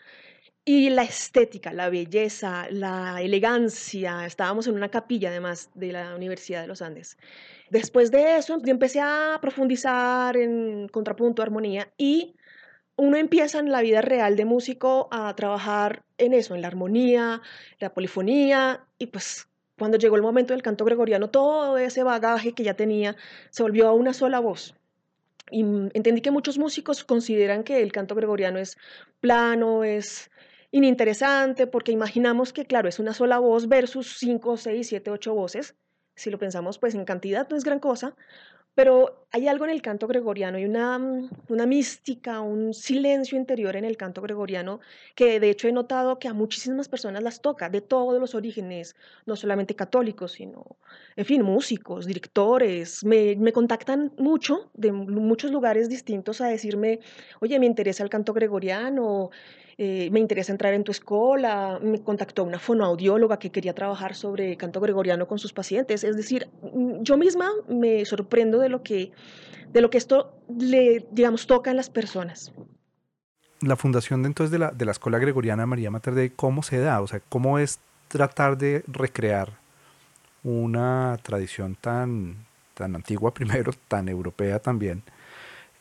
y 0.66 0.90
la 0.90 1.04
estética, 1.04 1.74
la 1.74 1.90
belleza, 1.90 2.68
la 2.70 3.22
elegancia. 3.22 4.26
Estábamos 4.26 4.68
en 4.68 4.76
una 4.76 4.90
capilla 4.90 5.30
además 5.30 5.70
de 5.76 5.92
la 5.92 6.16
Universidad 6.16 6.62
de 6.62 6.68
los 6.68 6.82
Andes. 6.82 7.18
Después 7.70 8.12
de 8.12 8.38
eso, 8.38 8.58
yo 8.64 8.72
empecé 8.72 9.02
a 9.02 9.38
profundizar 9.42 10.38
en 10.38 10.88
contrapunto, 10.90 11.42
armonía 11.42 11.92
y 11.98 12.36
uno 12.96 13.18
empieza 13.18 13.60
en 13.60 13.72
la 13.72 13.82
vida 13.82 14.02
real 14.02 14.36
de 14.36 14.46
músico 14.46 15.08
a 15.12 15.36
trabajar 15.36 16.04
en 16.18 16.34
eso, 16.34 16.56
en 16.56 16.62
la 16.62 16.68
armonía, 16.68 17.42
la 17.80 17.94
polifonía, 17.94 18.86
y 18.98 19.08
pues 19.08 19.48
cuando 19.78 19.98
llegó 19.98 20.16
el 20.16 20.22
momento 20.22 20.54
del 20.54 20.62
canto 20.62 20.86
gregoriano, 20.86 21.30
todo 21.30 21.78
ese 21.78 22.04
bagaje 22.04 22.54
que 22.54 22.64
ya 22.64 22.76
tenía 22.76 23.16
se 23.50 23.64
volvió 23.64 23.88
a 23.88 23.94
una 23.94 24.14
sola 24.14 24.40
voz. 24.40 24.76
Y 25.52 25.62
entendí 25.94 26.22
que 26.22 26.32
muchos 26.32 26.58
músicos 26.58 27.04
consideran 27.04 27.64
que 27.64 27.82
el 27.82 27.92
canto 27.92 28.16
gregoriano 28.16 28.60
es 28.60 28.78
plano, 29.20 29.84
es 29.84 30.30
ininteresante, 30.72 31.68
porque 31.68 31.92
imaginamos 31.92 32.54
que, 32.54 32.66
claro, 32.66 32.90
es 32.90 33.00
una 33.00 33.14
sola 33.14 33.40
voz 33.40 33.68
versus 33.68 34.18
cinco, 34.18 34.58
seis, 34.58 34.88
siete, 34.88 35.12
ocho 35.12 35.34
voces. 35.34 35.76
Si 36.16 36.30
lo 36.30 36.38
pensamos, 36.38 36.80
pues 36.80 36.96
en 36.96 37.06
cantidad 37.06 37.48
no 37.50 37.58
es 37.58 37.64
gran 37.64 37.80
cosa, 37.80 38.16
pero 38.76 39.23
hay 39.36 39.48
algo 39.48 39.66
en 39.66 39.72
el 39.72 39.82
canto 39.82 40.06
gregoriano, 40.06 40.58
hay 40.58 40.66
una, 40.66 41.00
mm, 41.00 41.30
una 41.50 41.66
mística, 41.66 42.40
un 42.42 42.72
silencio 42.76 43.36
interior 43.36 43.76
en 43.76 43.84
el 43.84 43.98
canto 43.98 44.22
gregoriano 44.22 44.80
que 45.16 45.40
de 45.40 45.50
hecho 45.50 45.68
he 45.68 45.72
notado 45.72 46.20
que 46.20 46.28
a 46.28 46.34
muchísimas 46.34 46.88
personas 46.88 47.24
las 47.24 47.42
toca, 47.42 47.68
de 47.68 47.82
todos 47.82 48.20
los 48.20 48.36
orígenes, 48.36 48.96
no 49.26 49.36
solamente 49.36 49.76
católicos, 49.76 50.34
sino, 50.34 50.78
en 51.16 51.26
fin, 51.26 51.42
músicos, 51.42 52.06
directores. 52.06 53.04
Me, 53.04 53.36
me 53.36 53.52
contactan 53.52 54.14
mucho 54.20 54.70
de 54.76 54.92
muchos 54.92 55.50
lugares 55.50 55.90
distintos 55.90 56.40
a 56.40 56.48
decirme, 56.48 57.00
oye, 57.42 57.58
me 57.58 57.66
interesa 57.66 58.04
el 58.04 58.12
canto 58.12 58.34
gregoriano, 58.34 59.32
eh, 59.78 60.10
me 60.12 60.20
interesa 60.20 60.52
entrar 60.52 60.74
en 60.74 60.84
tu 60.84 60.92
escuela, 60.92 61.80
me 61.82 62.02
contactó 62.02 62.44
una 62.44 62.60
fonoaudióloga 62.60 63.40
que 63.40 63.52
quería 63.52 63.74
trabajar 63.74 64.14
sobre 64.16 64.56
canto 64.58 64.80
gregoriano 64.80 65.28
con 65.28 65.40
sus 65.40 65.54
pacientes. 65.54 66.04
Es 66.04 66.16
decir, 66.16 66.48
mm, 66.62 67.02
yo 67.02 67.18
misma 67.18 67.52
me 67.68 68.06
sorprendo 68.06 68.60
de 68.60 68.70
lo 68.70 68.84
que, 68.84 69.12
de 69.72 69.82
lo 69.82 69.90
que 69.90 69.98
esto 69.98 70.38
le, 70.60 71.06
digamos, 71.12 71.48
toca 71.48 71.72
en 71.72 71.78
las 71.78 71.90
personas. 71.90 72.54
La 73.62 73.76
fundación 73.76 74.26
entonces 74.26 74.52
de 74.52 74.60
la, 74.60 74.72
de 74.72 74.86
la 74.86 74.92
Escuela 74.92 75.20
Gregoriana 75.20 75.66
María 75.66 75.90
Mater 75.90 76.14
de 76.16 76.32
¿cómo 76.34 76.64
se 76.64 76.80
da? 76.80 77.02
O 77.02 77.08
sea, 77.08 77.22
¿cómo 77.30 77.60
es 77.60 77.80
tratar 78.08 78.58
de 78.58 78.84
recrear 78.88 79.58
una 80.44 81.18
tradición 81.24 81.76
tan, 81.76 82.46
tan 82.74 82.96
antigua 82.96 83.34
primero, 83.34 83.72
tan 83.88 84.10
europea 84.10 84.60
también, 84.60 85.04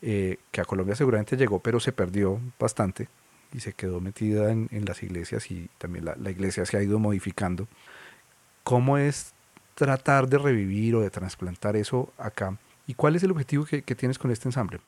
eh, 0.01 0.37
que 0.51 0.61
a 0.61 0.65
Colombia 0.65 0.95
seguramente 0.95 1.37
llegó, 1.37 1.59
pero 1.59 1.79
se 1.79 1.91
perdió 1.91 2.39
bastante 2.59 3.07
y 3.53 3.59
se 3.59 3.73
quedó 3.73 4.01
metida 4.01 4.51
en, 4.51 4.85
las 4.85 5.03
iglesias 5.03 5.51
y 5.51 5.69
también 5.77 6.05
la, 6.05 6.31
iglesia 6.31 6.65
se 6.65 6.75
ha 6.75 6.81
ido 6.83 6.99
modificando. 6.99 7.67
¿Cómo 8.63 8.97
es 8.97 9.33
tratar 9.75 10.27
de 10.27 10.39
revivir 10.39 10.95
o 10.95 11.01
de 11.01 11.09
trasplantar 11.09 11.75
eso 11.75 12.11
acá? 12.17 12.57
¿Y 12.85 12.95
cuál 12.95 13.15
es 13.15 13.23
el 13.23 13.31
objetivo 13.31 13.65
que, 13.65 13.81
tienes 13.95 14.19
con 14.19 14.31
este 14.31 14.47
ensamble? 14.47 14.79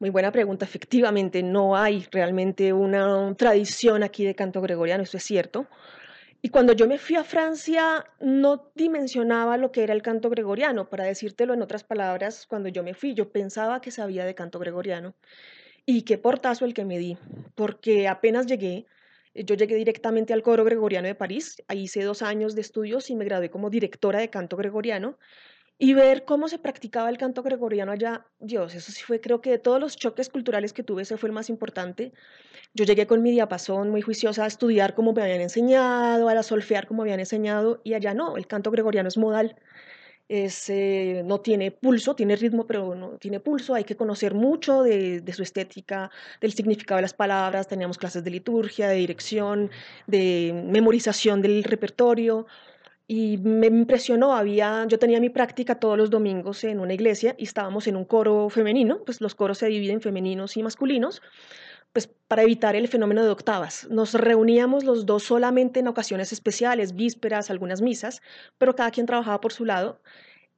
Muy 0.00 0.10
buena 0.10 0.32
pregunta. 0.32 0.64
Efectivamente, 0.64 1.42
no 1.42 1.76
hay 1.76 2.06
realmente 2.10 2.72
una 2.72 3.34
tradición 3.36 4.02
aquí 4.02 4.24
de 4.24 4.34
canto 4.34 4.60
gregoriano, 4.60 5.04
eso 5.04 5.16
es 5.16 5.24
cierto. 5.24 5.66
Y 6.42 6.50
cuando 6.50 6.74
yo 6.74 6.86
me 6.86 6.98
fui 6.98 7.16
a 7.16 7.24
Francia, 7.24 8.04
no 8.20 8.70
dimensionaba 8.74 9.56
lo 9.56 9.72
que 9.72 9.82
era 9.82 9.94
el 9.94 10.02
canto 10.02 10.28
gregoriano. 10.28 10.90
Para 10.90 11.04
decírtelo 11.04 11.54
en 11.54 11.62
otras 11.62 11.84
palabras, 11.84 12.46
cuando 12.46 12.68
yo 12.68 12.82
me 12.82 12.92
fui, 12.92 13.14
yo 13.14 13.30
pensaba 13.30 13.80
que 13.80 13.90
sabía 13.90 14.26
de 14.26 14.34
canto 14.34 14.58
gregoriano. 14.58 15.14
Y 15.86 16.02
qué 16.02 16.18
portazo 16.18 16.64
el 16.64 16.74
que 16.74 16.84
me 16.84 16.98
di, 16.98 17.16
porque 17.54 18.08
apenas 18.08 18.46
llegué, 18.46 18.86
yo 19.34 19.54
llegué 19.54 19.76
directamente 19.76 20.32
al 20.32 20.42
coro 20.42 20.64
gregoriano 20.64 21.06
de 21.08 21.14
París, 21.14 21.62
ahí 21.68 21.82
hice 21.82 22.02
dos 22.02 22.22
años 22.22 22.54
de 22.54 22.62
estudios 22.62 23.10
y 23.10 23.16
me 23.16 23.24
gradué 23.24 23.50
como 23.50 23.68
directora 23.70 24.18
de 24.18 24.30
canto 24.30 24.56
gregoriano. 24.56 25.18
Y 25.78 25.92
ver 25.94 26.24
cómo 26.24 26.48
se 26.48 26.58
practicaba 26.58 27.10
el 27.10 27.18
canto 27.18 27.42
gregoriano 27.42 27.92
allá, 27.92 28.26
Dios, 28.38 28.74
eso 28.74 28.92
sí 28.92 29.02
fue, 29.02 29.20
creo 29.20 29.40
que 29.40 29.50
de 29.50 29.58
todos 29.58 29.80
los 29.80 29.96
choques 29.96 30.28
culturales 30.28 30.72
que 30.72 30.84
tuve, 30.84 31.02
ese 31.02 31.16
fue 31.16 31.28
el 31.28 31.32
más 31.32 31.50
importante. 31.50 32.12
Yo 32.74 32.84
llegué 32.84 33.06
con 33.06 33.22
mi 33.22 33.32
diapasón 33.32 33.90
muy 33.90 34.00
juiciosa 34.00 34.44
a 34.44 34.46
estudiar 34.46 34.94
como 34.94 35.12
me 35.12 35.22
habían 35.22 35.40
enseñado, 35.40 36.28
a 36.28 36.42
solfear 36.42 36.86
como 36.86 37.02
me 37.02 37.08
habían 37.08 37.20
enseñado, 37.20 37.80
y 37.84 37.94
allá 37.94 38.14
no, 38.14 38.36
el 38.36 38.46
canto 38.46 38.70
gregoriano 38.70 39.08
es 39.08 39.16
modal 39.18 39.56
no 41.24 41.40
tiene 41.40 41.70
pulso, 41.70 42.14
tiene 42.14 42.36
ritmo, 42.36 42.66
pero 42.66 42.94
no 42.94 43.18
tiene 43.18 43.40
pulso. 43.40 43.74
Hay 43.74 43.84
que 43.84 43.96
conocer 43.96 44.34
mucho 44.34 44.82
de, 44.82 45.22
su 45.32 45.42
estética, 45.42 46.10
del 46.40 46.52
significado 46.52 46.96
de 46.96 47.02
las 47.02 47.14
palabras. 47.14 47.68
Teníamos 47.68 47.98
clases 47.98 48.24
de 48.24 48.30
liturgia, 48.30 48.88
de 48.88 48.96
dirección, 48.96 49.70
de 50.06 50.52
memorización 50.66 51.42
del 51.42 51.62
repertorio. 51.64 52.46
Y 53.06 53.36
me 53.38 53.66
impresionó, 53.66 54.34
había, 54.34 54.86
yo 54.88 54.98
tenía 54.98 55.20
mi 55.20 55.28
práctica 55.28 55.78
todos 55.78 55.98
los 55.98 56.08
domingos 56.08 56.64
en 56.64 56.80
una 56.80 56.94
iglesia 56.94 57.34
y 57.36 57.44
estábamos 57.44 57.86
en 57.86 57.96
un 57.96 58.04
coro 58.04 58.48
femenino, 58.48 59.02
pues 59.04 59.20
los 59.20 59.34
coros 59.34 59.58
se 59.58 59.66
dividen 59.66 59.96
en 59.96 60.00
femeninos 60.00 60.56
y 60.56 60.62
masculinos 60.62 61.20
pues 61.94 62.08
para 62.26 62.42
evitar 62.42 62.74
el 62.74 62.88
fenómeno 62.88 63.22
de 63.22 63.30
octavas. 63.30 63.86
Nos 63.88 64.14
reuníamos 64.14 64.82
los 64.82 65.06
dos 65.06 65.22
solamente 65.22 65.78
en 65.78 65.86
ocasiones 65.86 66.32
especiales, 66.32 66.96
vísperas, 66.96 67.50
algunas 67.50 67.82
misas, 67.82 68.20
pero 68.58 68.74
cada 68.74 68.90
quien 68.90 69.06
trabajaba 69.06 69.40
por 69.40 69.52
su 69.52 69.64
lado 69.64 70.00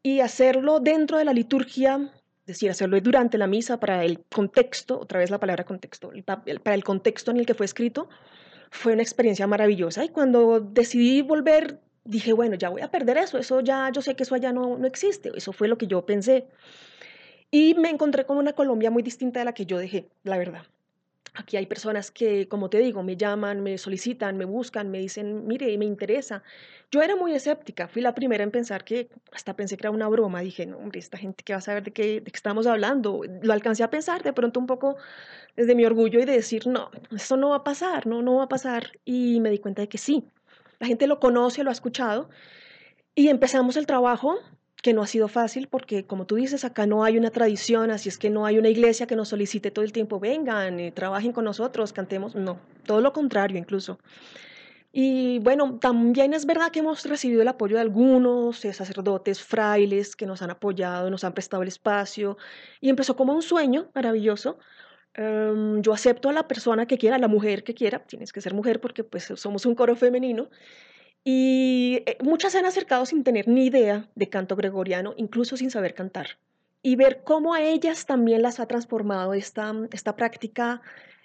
y 0.03 0.21
hacerlo 0.21 0.81
dentro 0.81 1.19
de 1.19 1.27
la 1.27 1.35
liturgia, 1.35 2.11
es 2.41 2.47
decir, 2.47 2.71
hacerlo 2.71 2.99
durante 3.03 3.37
la 3.37 3.47
misa 3.47 3.79
para 3.79 4.03
el 4.03 4.25
contexto, 4.35 4.99
otra 4.99 5.19
vez 5.19 5.31
la 5.31 5.39
palabra 5.39 5.65
contexto, 5.65 6.11
para 6.25 6.75
el 6.75 6.85
contexto 6.85 7.33
en 7.33 7.37
el 7.37 7.45
que 7.45 7.53
fue 7.53 7.67
escrito, 7.67 8.09
fue 8.71 8.95
una 8.95 9.03
experiencia 9.03 9.47
maravillosa 9.47 10.07
y 10.07 10.09
cuando 10.09 10.61
decidí 10.61 11.21
volver 11.21 11.81
dije, 12.07 12.33
bueno, 12.33 12.57
ya 12.57 12.69
voy 12.69 12.83
a 12.83 12.91
perder 12.91 13.19
eso, 13.19 13.39
eso 13.39 13.61
ya, 13.61 13.91
yo 13.91 14.03
sé 14.03 14.15
que 14.17 14.23
eso 14.23 14.35
allá 14.35 14.53
no, 14.53 14.79
no 14.79 14.87
existe, 14.87 15.31
eso 15.35 15.53
fue 15.53 15.69
lo 15.69 15.79
que 15.79 15.87
yo 15.87 16.07
pensé. 16.07 16.47
Y 17.51 17.75
me 17.75 17.91
encontré 17.91 18.27
con 18.27 18.39
una 18.39 18.53
Colombia 18.53 18.91
muy 18.91 19.03
distinta 19.03 19.41
de 19.41 19.45
la 19.45 19.53
que 19.53 19.67
yo 19.67 19.79
dejé, 19.79 20.09
la 20.25 20.39
verdad. 20.39 20.65
Aquí 21.35 21.59
hay 21.59 21.67
personas 21.67 22.11
que, 22.11 22.49
como 22.49 22.71
te 22.71 22.79
digo, 22.79 23.03
me 23.03 23.17
llaman, 23.17 23.63
me 23.63 23.77
solicitan, 23.77 24.39
me 24.39 24.47
buscan, 24.47 24.91
me 24.91 24.99
dicen, 24.99 25.47
mire, 25.47 25.77
me 25.77 25.85
interesa. 25.85 26.43
Yo 26.91 27.03
era 27.03 27.15
muy 27.15 27.35
escéptica, 27.35 27.89
fui 27.89 28.01
la 28.01 28.15
primera 28.15 28.43
en 28.43 28.51
pensar 28.51 28.85
que, 28.85 29.11
hasta 29.33 29.55
pensé 29.55 29.77
que 29.77 29.83
era 29.83 29.91
una 29.91 30.09
broma, 30.09 30.41
dije, 30.41 30.65
no, 30.65 30.79
hombre, 30.79 30.99
esta 30.99 31.19
gente 31.19 31.45
que 31.45 31.53
va 31.53 31.59
a 31.59 31.63
saber 31.63 31.85
de 31.85 31.93
qué, 31.93 32.21
de 32.23 32.31
qué 32.31 32.37
estamos 32.37 32.67
hablando. 32.67 33.21
Lo 33.43 33.53
alcancé 33.53 33.83
a 33.83 33.91
pensar 33.91 34.23
de 34.23 34.33
pronto 34.33 34.59
un 34.59 34.67
poco 34.67 34.97
desde 35.57 35.75
mi 35.75 35.85
orgullo 35.85 36.21
y 36.21 36.25
de 36.25 36.33
decir, 36.33 36.67
no, 36.67 36.91
eso 37.15 37.37
no 37.37 37.51
va 37.51 37.57
a 37.57 37.65
pasar, 37.65 38.07
no, 38.07 38.23
no 38.23 38.37
va 38.37 38.45
a 38.45 38.49
pasar. 38.49 38.93
Y 39.05 39.41
me 39.41 39.51
di 39.51 39.59
cuenta 39.59 39.83
de 39.83 39.89
que 39.89 39.99
sí, 39.99 40.25
la 40.79 40.87
gente 40.87 41.07
lo 41.07 41.21
conoce, 41.21 41.65
lo 41.65 41.71
ha 41.71 41.73
escuchado. 41.73 42.29
Y 43.15 43.29
empezamos 43.29 43.77
el 43.77 43.87
trabajo 43.87 44.39
que 44.83 44.93
no 44.93 45.03
ha 45.03 45.07
sido 45.07 45.29
fácil 45.29 45.69
porque, 45.69 46.07
como 46.07 46.27
tú 46.27 46.37
dices, 46.37 46.65
acá 46.65 46.87
no 46.87 47.03
hay 47.03 47.19
una 47.19 47.31
tradición, 47.31 47.91
así 47.91 48.09
es 48.09 48.19
que 48.19 48.31
no 48.31 48.47
hay 48.47 48.59
una 48.59 48.69
iglesia 48.69 49.07
que 49.07 49.17
nos 49.17 49.29
solicite 49.29 49.71
todo 49.71 49.85
el 49.85 49.93
tiempo, 49.93 50.21
vengan, 50.21 50.79
eh, 50.79 50.93
trabajen 50.93 51.33
con 51.33 51.45
nosotros, 51.45 51.93
cantemos, 51.93 52.35
no, 52.35 52.59
todo 52.85 53.01
lo 53.01 53.13
contrario 53.13 53.59
incluso. 53.59 53.99
Y 54.93 55.41
bueno, 55.41 55.79
también 55.79 56.33
es 56.33 56.47
verdad 56.47 56.71
que 56.71 56.79
hemos 56.79 57.05
recibido 57.05 57.43
el 57.43 57.49
apoyo 57.49 57.77
de 57.77 57.83
algunos 57.83 58.65
eh, 58.65 58.73
sacerdotes, 58.73 59.43
frailes 59.43 60.17
que 60.17 60.25
nos 60.25 60.41
han 60.41 60.51
apoyado, 60.51 61.11
nos 61.11 61.25
han 61.25 61.35
prestado 61.35 61.63
el 61.63 61.69
espacio 61.69 62.39
y 62.81 62.89
empezó 62.89 63.15
como 63.15 63.35
un 63.35 63.43
sueño 63.43 63.91
maravilloso. 63.95 64.59
Em, 65.17 65.81
yo 65.81 65.95
acepto 65.95 66.29
a 66.29 66.33
la 66.33 66.47
persona 66.47 66.87
que 66.87 66.99
quiera, 66.99 67.17
a 67.17 67.19
la 67.19 67.29
mujer 67.29 67.65
que 67.65 67.73
quiera, 67.75 68.01
tienes 68.01 68.33
que 68.33 68.43
ser 68.43 68.53
mujer 68.53 68.81
porque 68.81 69.03
pues 69.03 69.33
somos 69.37 69.65
un 69.65 69.75
coro 69.75 69.97
femenino 69.97 70.51
y 71.25 72.03
eh, 72.07 72.19
muchas 72.23 72.53
se 72.53 72.59
han 72.59 72.67
acercado 72.67 73.07
sin 73.07 73.25
tener 73.25 73.49
ni 73.49 73.67
idea 73.67 74.09
de 74.15 74.29
canto 74.29 74.57
gregoriano, 74.57 75.15
incluso 75.17 75.57
sin 75.57 75.71
saber 75.71 75.95
cantar. 75.95 76.39
Y 76.83 76.97
ver 76.97 77.23
cómo 77.25 77.55
a 77.55 77.63
ellas 77.63 78.07
también 78.07 78.43
las 78.43 78.61
ha 78.61 78.67
transformado 78.67 79.35
esta, 79.35 79.75
esta 79.91 80.15
práctica, 80.17 80.83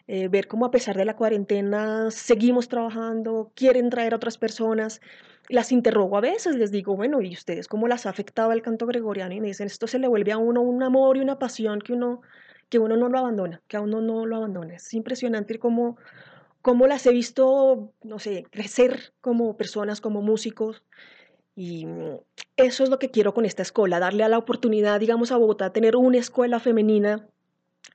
eh, 0.07 0.27
ver 0.29 0.47
cómo 0.47 0.65
a 0.65 0.71
pesar 0.71 0.95
de 0.97 1.05
la 1.05 1.15
cuarentena 1.15 2.09
seguimos 2.11 2.67
trabajando, 2.67 3.51
quieren 3.55 3.89
traer 3.89 4.13
a 4.13 4.15
otras 4.15 4.37
personas. 4.37 5.01
Las 5.49 5.71
interrogo 5.71 6.17
a 6.17 6.21
veces, 6.21 6.55
les 6.55 6.71
digo, 6.71 6.95
bueno, 6.95 7.21
¿y 7.21 7.33
ustedes 7.33 7.67
cómo 7.67 7.87
las 7.87 8.05
ha 8.05 8.09
afectado 8.09 8.53
el 8.53 8.61
canto 8.61 8.87
gregoriano? 8.87 9.35
Y 9.35 9.41
me 9.41 9.47
dicen, 9.47 9.67
esto 9.67 9.85
se 9.85 9.99
le 9.99 10.07
vuelve 10.07 10.31
a 10.31 10.37
uno 10.37 10.61
un 10.61 10.81
amor 10.81 11.17
y 11.17 11.19
una 11.19 11.37
pasión 11.37 11.79
que 11.79 11.93
uno, 11.93 12.21
que 12.71 12.79
uno 12.79 12.97
no 12.97 13.07
lo 13.09 13.19
abandona, 13.19 13.61
que 13.67 13.77
a 13.77 13.81
uno 13.81 14.01
no 14.01 14.25
lo 14.25 14.37
abandona. 14.37 14.73
Es 14.73 14.91
impresionante 14.95 15.59
cómo 15.59 15.97
cómo 16.61 16.87
las 16.87 17.05
he 17.05 17.11
visto, 17.11 17.93
no 18.03 18.19
sé, 18.19 18.45
crecer 18.49 19.13
como 19.21 19.57
personas, 19.57 20.01
como 20.01 20.21
músicos. 20.21 20.83
Y 21.55 21.85
eso 22.55 22.83
es 22.83 22.89
lo 22.89 22.99
que 22.99 23.11
quiero 23.11 23.33
con 23.33 23.45
esta 23.45 23.61
escuela, 23.61 23.99
darle 23.99 24.23
a 24.23 24.29
la 24.29 24.37
oportunidad, 24.37 24.99
digamos, 24.99 25.31
a 25.31 25.37
Bogotá, 25.37 25.73
tener 25.73 25.95
una 25.95 26.17
escuela 26.17 26.59
femenina 26.59 27.27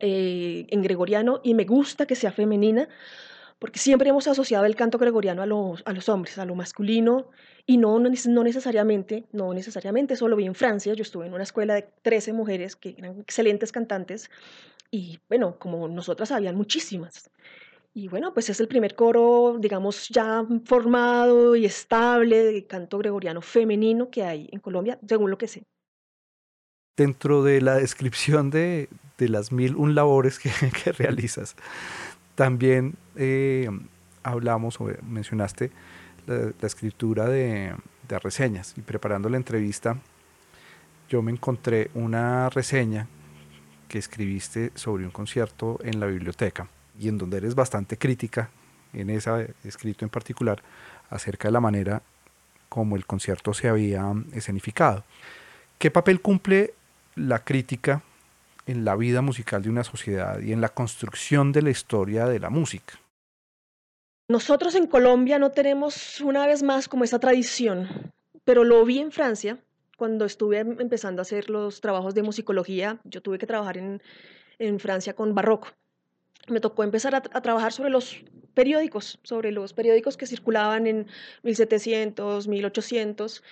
eh, 0.01 0.67
en 0.69 0.83
gregoriano 0.83 1.41
y 1.43 1.55
me 1.55 1.65
gusta 1.65 2.07
que 2.07 2.17
sea 2.17 2.33
femenina 2.33 2.89
porque 3.59 3.79
siempre 3.79 4.11
hemos 4.11 4.27
asociado 4.29 4.65
el 4.67 4.77
canto 4.77 4.99
gregoriano 4.99 5.43
a 5.43 5.47
los, 5.47 5.83
a 5.87 5.93
los 5.93 6.09
hombres, 6.09 6.39
a 6.39 6.45
lo 6.45 6.55
masculino, 6.55 7.31
y 7.65 7.79
no, 7.79 7.99
no, 7.99 8.11
necesariamente, 8.43 9.25
no 9.33 9.53
necesariamente, 9.55 10.15
eso 10.15 10.29
lo 10.29 10.37
vi 10.37 10.47
en 10.47 10.55
Francia, 10.55 10.95
yo 10.95 11.03
estuve 11.03 11.27
en 11.27 11.35
una 11.35 11.43
escuela 11.43 11.75
de 11.75 11.89
13 12.03 12.33
mujeres 12.33 12.77
que 12.77 12.95
eran 12.99 13.21
excelentes 13.21 13.73
cantantes, 13.73 14.31
y 14.91 15.19
bueno, 15.29 15.59
como 15.59 15.89
nosotras 15.89 16.31
habían 16.31 16.57
muchísimas. 16.57 17.31
Y 17.93 18.09
bueno, 18.09 18.35
pues 18.35 18.51
es 18.51 18.61
el 18.61 18.69
primer 18.69 18.95
coro, 18.95 19.57
digamos, 19.59 20.11
ya 20.11 20.45
formado 20.67 21.57
y 21.57 21.65
estable 21.65 22.45
de 22.45 22.67
canto 22.67 22.99
gregoriano 22.99 23.41
femenino 23.41 24.11
que 24.11 24.23
hay 24.23 24.49
en 24.53 24.61
Colombia, 24.61 24.99
según 25.09 25.31
lo 25.31 25.39
que 25.39 25.49
sé. 25.49 25.65
Dentro 26.95 27.43
de 27.43 27.63
la 27.63 27.77
descripción 27.77 28.51
de, 28.51 28.91
de 29.19 29.29
las 29.29 29.53
mil 29.53 29.77
un 29.77 29.95
labores 29.95 30.39
que, 30.39 30.51
realizas, 30.99 31.57
también 32.37 32.95
eh, 33.17 33.69
hablamos 34.23 34.81
o 34.81 34.89
mencionaste 35.03 35.73
la, 36.27 36.53
escritura 36.67 37.27
de, 37.27 37.75
de, 38.09 38.19
reseñas 38.21 38.75
y 38.77 38.83
preparando 38.83 39.29
la 39.29 39.37
entrevista 39.37 39.97
yo 41.09 41.23
me 41.23 41.33
encontré 41.33 41.91
una 41.95 42.49
reseña 42.51 43.09
que 43.89 43.99
escribiste 43.99 44.73
sobre 44.75 45.05
un 45.05 45.11
concierto 45.11 45.79
en 45.83 46.01
la 46.01 46.07
biblioteca 46.07 46.69
y 46.99 47.09
en 47.09 47.19
donde 47.19 47.39
eres 47.39 47.55
bastante 47.55 47.97
crítica 47.97 48.51
en 48.93 49.11
ese 49.11 49.55
escrito 49.65 50.05
en 50.05 50.11
particular 50.11 50.63
acerca 51.11 51.49
de 51.49 51.53
la 51.53 51.61
manera 51.61 52.03
como 52.69 52.97
el 52.97 53.07
concierto 53.07 53.55
se 53.55 53.69
había 53.69 54.13
escenificado. 54.33 55.05
¿Qué 55.79 55.91
papel 55.91 56.21
cumple 56.21 56.75
la 57.15 57.39
crítica 57.39 58.03
en 58.67 58.85
la 58.85 58.97
vida 58.97 59.23
musical 59.23 59.63
de 59.63 59.71
una 59.71 59.85
sociedad 59.85 60.41
y 60.41 60.53
en 60.53 60.61
la 60.61 60.69
construcción 60.69 61.53
de 61.53 61.63
la 61.63 61.71
historia 61.71 62.27
de 62.27 62.41
la 62.41 62.51
música? 62.51 62.95
Nosotros 64.29 64.75
en 64.75 64.87
Colombia 64.87 65.39
no 65.39 65.51
tenemos 65.51 66.21
una 66.21 66.47
vez 66.47 66.63
más 66.63 66.89
como 66.89 67.05
esa 67.05 67.21
tradición, 67.21 68.13
pero 68.45 68.65
lo 68.65 68.85
vi 68.85 68.99
en 68.99 69.13
Francia 69.13 69.59
cuando 69.97 70.25
estuve 70.25 70.59
empezando 70.59 71.21
a 71.21 71.23
hacer 71.23 71.49
los 71.49 71.81
trabajos 71.81 72.15
de 72.15 72.23
musicología. 72.23 72.99
Yo 73.05 73.23
tuve 73.23 73.39
que 73.39 73.47
trabajar 73.47 73.79
en, 73.79 74.03
en 74.59 74.81
Francia 74.81 75.15
con 75.15 75.35
barroco 75.35 75.69
me 76.49 76.61
tocó 76.61 76.85
empezar 76.85 77.15
a, 77.15 77.21
trabajar 77.21 77.73
sobre 77.73 77.91
los 77.91 78.17
periódicos, 78.57 79.19
sobre 79.23 79.53
los 79.53 79.75
periódicos 79.75 80.17
que 80.17 80.27
circulaban 80.27 80.87
en 80.87 81.07
1700, 81.43 82.49
1800, 82.49 83.43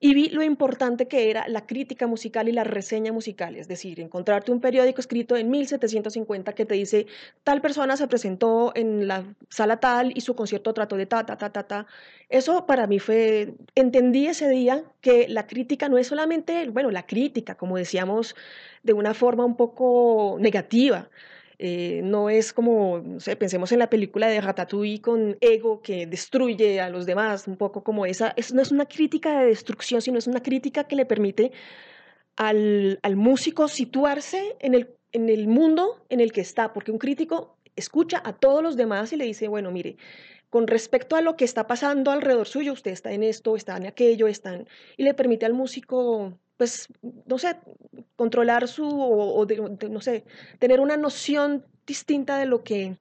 y 0.00 0.14
vi 0.14 0.30
lo 0.30 0.42
importante 0.42 1.06
que 1.06 1.30
era 1.30 1.46
la 1.48 1.66
crítica 1.66 2.06
musical 2.06 2.48
y 2.48 2.52
la 2.52 2.64
reseña 2.64 3.12
musical, 3.12 3.56
es 3.56 3.68
decir, 3.68 4.00
encontrarte 4.00 4.52
un 4.52 4.60
periódico 4.60 5.02
escrito 5.02 5.36
en 5.36 5.50
1750 5.50 6.54
que 6.54 6.64
te 6.64 6.74
dice 6.74 7.06
tal 7.42 7.60
persona 7.60 7.96
se 7.98 8.08
presentó 8.08 8.72
en 8.74 9.06
la 9.06 9.24
sala 9.50 9.80
tal 9.80 10.12
y 10.16 10.22
su 10.22 10.34
concierto 10.34 10.72
trató 10.72 10.96
de 10.96 11.04
ta, 11.04 11.26
ta, 11.26 11.36
ta, 11.36 11.52
ta, 11.52 11.62
ta. 11.64 11.86
Eso 12.30 12.64
para 12.66 12.86
mí 12.86 12.98
fue, 12.98 13.54
entendí 13.74 14.26
ese 14.26 14.48
día 14.48 14.82
que 15.02 15.28
la 15.28 15.46
crítica 15.46 15.90
no 15.90 15.98
es 15.98 16.06
solamente, 16.06 16.70
bueno, 16.70 16.90
la 16.90 17.06
crítica, 17.06 17.54
como 17.54 17.76
decíamos, 17.76 18.34
de 18.82 18.94
una 18.94 19.12
forma 19.12 19.44
un 19.44 19.56
poco 19.56 20.38
negativa, 20.40 21.10
eh, 21.58 22.00
no 22.04 22.30
es 22.30 22.52
como, 22.52 22.98
no 22.98 23.18
pensemos 23.38 23.72
en 23.72 23.78
la 23.78 23.90
película 23.90 24.28
de 24.28 24.40
Ratatouille 24.40 25.00
con 25.00 25.36
ego 25.40 25.82
que 25.82 26.06
destruye 26.06 26.80
a 26.80 26.90
los 26.90 27.06
demás, 27.06 27.46
un 27.46 27.56
poco 27.56 27.84
como 27.84 28.06
esa, 28.06 28.34
no 28.52 28.62
es 28.62 28.72
una 28.72 28.86
crítica 28.86 29.40
de 29.40 29.46
destrucción, 29.46 30.02
sino 30.02 30.18
es 30.18 30.26
una 30.26 30.42
crítica 30.42 30.84
que 30.84 30.96
le 30.96 31.06
permite 31.06 31.52
al, 32.36 32.98
al 33.02 33.16
músico 33.16 33.68
situarse 33.68 34.56
en 34.60 34.74
el, 34.74 34.96
en 35.12 35.28
el 35.28 35.46
mundo 35.48 36.04
en 36.08 36.20
el 36.20 36.32
que 36.32 36.40
está, 36.40 36.72
porque 36.72 36.90
un 36.90 36.98
crítico 36.98 37.56
escucha 37.76 38.22
a 38.24 38.32
todos 38.32 38.62
los 38.62 38.76
demás 38.76 39.12
y 39.12 39.16
le 39.16 39.24
dice, 39.24 39.48
bueno, 39.48 39.70
mire, 39.70 39.96
con 40.50 40.66
respecto 40.68 41.16
a 41.16 41.20
lo 41.20 41.36
que 41.36 41.44
está 41.44 41.66
pasando 41.66 42.12
alrededor 42.12 42.46
suyo, 42.46 42.72
usted 42.72 42.92
está 42.92 43.12
en 43.12 43.24
esto, 43.24 43.56
está 43.56 43.76
en 43.76 43.86
aquello, 43.86 44.28
están, 44.28 44.68
y 44.96 45.02
le 45.02 45.14
permite 45.14 45.46
al 45.46 45.52
músico 45.52 46.38
pues, 46.56 46.88
no 47.26 47.38
sé, 47.38 47.56
controlar 48.16 48.68
su, 48.68 48.86
o, 48.86 49.46
no 49.90 50.00
sé, 50.00 50.24
tener 50.58 50.80
una 50.80 50.96
noción 50.96 51.64
distinta 51.86 52.38
de 52.38 52.46
lo, 52.46 52.62
que, 52.62 52.98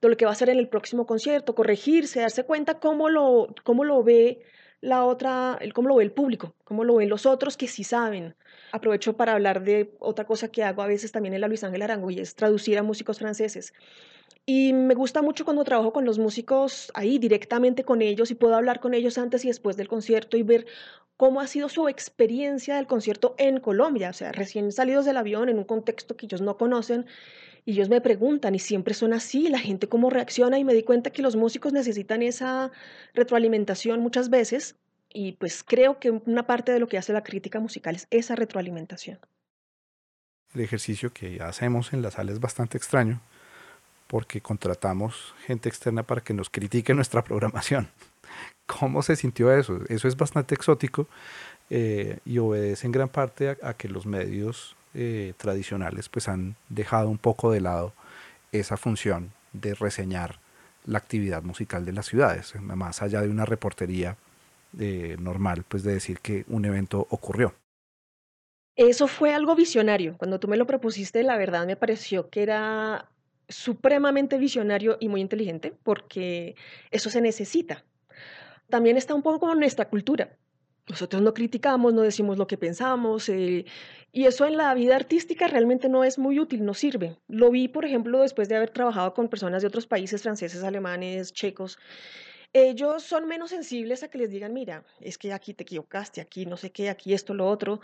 de 0.00 0.08
lo 0.08 0.16
que 0.16 0.26
va 0.26 0.32
a 0.32 0.34
ser 0.34 0.50
en 0.50 0.58
el 0.58 0.68
próximo 0.68 1.06
concierto, 1.06 1.54
corregirse, 1.54 2.20
darse 2.20 2.44
cuenta 2.44 2.78
cómo 2.78 3.08
lo, 3.08 3.54
cómo 3.64 3.84
lo 3.84 4.02
ve 4.02 4.42
la 4.80 5.04
otra, 5.04 5.58
cómo 5.74 5.88
lo 5.88 5.96
ve 5.96 6.04
el 6.04 6.12
público, 6.12 6.54
cómo 6.64 6.84
lo 6.84 6.96
ven 6.96 7.08
los 7.08 7.26
otros 7.26 7.56
que 7.56 7.66
sí 7.66 7.84
saben. 7.84 8.36
Aprovecho 8.72 9.16
para 9.16 9.32
hablar 9.32 9.62
de 9.62 9.94
otra 9.98 10.26
cosa 10.26 10.48
que 10.48 10.62
hago 10.62 10.82
a 10.82 10.86
veces 10.86 11.12
también 11.12 11.34
en 11.34 11.40
la 11.40 11.48
Luis 11.48 11.64
Ángel 11.64 11.82
Arango 11.82 12.10
y 12.10 12.20
es 12.20 12.34
traducir 12.34 12.78
a 12.78 12.82
músicos 12.82 13.18
franceses. 13.18 13.72
Y 14.48 14.72
me 14.72 14.94
gusta 14.94 15.22
mucho 15.22 15.44
cuando 15.44 15.64
trabajo 15.64 15.92
con 15.92 16.04
los 16.04 16.20
músicos 16.20 16.92
ahí 16.94 17.18
directamente 17.18 17.82
con 17.82 18.00
ellos 18.00 18.30
y 18.30 18.36
puedo 18.36 18.54
hablar 18.54 18.78
con 18.78 18.94
ellos 18.94 19.18
antes 19.18 19.44
y 19.44 19.48
después 19.48 19.76
del 19.76 19.88
concierto 19.88 20.36
y 20.36 20.44
ver 20.44 20.66
cómo 21.16 21.40
ha 21.40 21.48
sido 21.48 21.68
su 21.68 21.88
experiencia 21.88 22.76
del 22.76 22.86
concierto 22.86 23.34
en 23.38 23.58
Colombia, 23.58 24.10
o 24.10 24.12
sea, 24.12 24.30
recién 24.30 24.70
salidos 24.70 25.04
del 25.04 25.16
avión 25.16 25.48
en 25.48 25.58
un 25.58 25.64
contexto 25.64 26.16
que 26.16 26.26
ellos 26.26 26.42
no 26.42 26.56
conocen 26.58 27.06
y 27.64 27.72
ellos 27.72 27.88
me 27.88 28.00
preguntan 28.00 28.54
y 28.54 28.60
siempre 28.60 28.94
son 28.94 29.14
así, 29.14 29.48
la 29.48 29.58
gente 29.58 29.88
cómo 29.88 30.10
reacciona 30.10 30.60
y 30.60 30.64
me 30.64 30.74
di 30.74 30.84
cuenta 30.84 31.10
que 31.10 31.22
los 31.22 31.34
músicos 31.34 31.72
necesitan 31.72 32.22
esa 32.22 32.70
retroalimentación 33.14 33.98
muchas 33.98 34.30
veces 34.30 34.76
y 35.12 35.32
pues 35.32 35.64
creo 35.64 35.98
que 35.98 36.10
una 36.10 36.46
parte 36.46 36.70
de 36.70 36.78
lo 36.78 36.86
que 36.86 36.98
hace 36.98 37.12
la 37.12 37.24
crítica 37.24 37.58
musical 37.58 37.96
es 37.96 38.06
esa 38.10 38.36
retroalimentación. 38.36 39.18
El 40.54 40.60
ejercicio 40.60 41.12
que 41.12 41.42
hacemos 41.42 41.92
en 41.92 42.02
la 42.02 42.12
sala 42.12 42.30
es 42.30 42.38
bastante 42.38 42.78
extraño 42.78 43.20
porque 44.06 44.40
contratamos 44.40 45.34
gente 45.46 45.68
externa 45.68 46.02
para 46.02 46.20
que 46.20 46.34
nos 46.34 46.50
critique 46.50 46.94
nuestra 46.94 47.22
programación. 47.24 47.88
¿Cómo 48.66 49.02
se 49.02 49.16
sintió 49.16 49.52
eso? 49.52 49.80
Eso 49.88 50.08
es 50.08 50.16
bastante 50.16 50.54
exótico 50.54 51.06
eh, 51.70 52.18
y 52.24 52.38
obedece 52.38 52.86
en 52.86 52.92
gran 52.92 53.08
parte 53.08 53.56
a, 53.62 53.74
que 53.74 53.88
los 53.88 54.06
medios 54.06 54.76
eh, 54.94 55.34
tradicionales 55.36 56.08
pues 56.08 56.28
han 56.28 56.56
dejado 56.68 57.08
un 57.08 57.18
poco 57.18 57.50
de 57.50 57.60
lado 57.60 57.92
esa 58.52 58.76
función 58.76 59.32
de 59.52 59.74
reseñar 59.74 60.38
la 60.84 60.98
actividad 60.98 61.42
musical 61.42 61.84
de 61.84 61.92
las 61.92 62.06
ciudades, 62.06 62.54
más 62.60 63.02
allá 63.02 63.20
de 63.20 63.28
una 63.28 63.44
reportería 63.44 64.16
eh, 64.78 65.16
normal, 65.18 65.64
pues 65.68 65.82
de 65.82 65.94
decir 65.94 66.20
que 66.20 66.44
un 66.48 66.64
evento 66.64 67.06
ocurrió. 67.10 67.54
Eso 68.76 69.08
fue 69.08 69.34
algo 69.34 69.56
visionario. 69.56 70.16
Cuando 70.18 70.38
tú 70.38 70.48
me 70.48 70.56
lo 70.56 70.66
propusiste, 70.66 71.22
la 71.22 71.38
verdad 71.38 71.66
me 71.66 71.76
pareció 71.76 72.28
que 72.28 72.42
era 72.42 73.08
supremamente 73.48 74.38
visionario 74.38 74.96
y 75.00 75.08
muy 75.08 75.20
inteligente, 75.20 75.72
porque 75.82 76.56
eso 76.90 77.10
se 77.10 77.20
necesita 77.20 77.84
también 78.68 78.96
está 78.96 79.14
un 79.14 79.22
poco 79.22 79.54
nuestra 79.54 79.88
cultura. 79.88 80.36
Nosotros 80.88 81.20
no 81.20 81.34
criticamos, 81.34 81.92
no 81.94 82.02
decimos 82.02 82.38
lo 82.38 82.46
que 82.46 82.56
pensamos, 82.56 83.28
eh, 83.28 83.64
y 84.12 84.26
eso 84.26 84.46
en 84.46 84.56
la 84.56 84.72
vida 84.74 84.94
artística 84.94 85.48
realmente 85.48 85.88
no 85.88 86.04
es 86.04 86.16
muy 86.16 86.38
útil, 86.38 86.64
no 86.64 86.74
sirve. 86.74 87.16
Lo 87.26 87.50
vi, 87.50 87.66
por 87.66 87.84
ejemplo, 87.84 88.20
después 88.20 88.48
de 88.48 88.56
haber 88.56 88.70
trabajado 88.70 89.12
con 89.12 89.28
personas 89.28 89.62
de 89.62 89.68
otros 89.68 89.86
países, 89.86 90.22
franceses, 90.22 90.62
alemanes, 90.62 91.32
checos. 91.32 91.78
Ellos 92.52 93.02
son 93.02 93.26
menos 93.26 93.50
sensibles 93.50 94.02
a 94.02 94.08
que 94.08 94.18
les 94.18 94.30
digan, 94.30 94.52
mira, 94.52 94.84
es 95.00 95.18
que 95.18 95.32
aquí 95.32 95.54
te 95.54 95.64
equivocaste, 95.64 96.20
aquí 96.20 96.46
no 96.46 96.56
sé 96.56 96.70
qué, 96.70 96.88
aquí 96.88 97.12
esto, 97.14 97.34
lo 97.34 97.48
otro. 97.48 97.80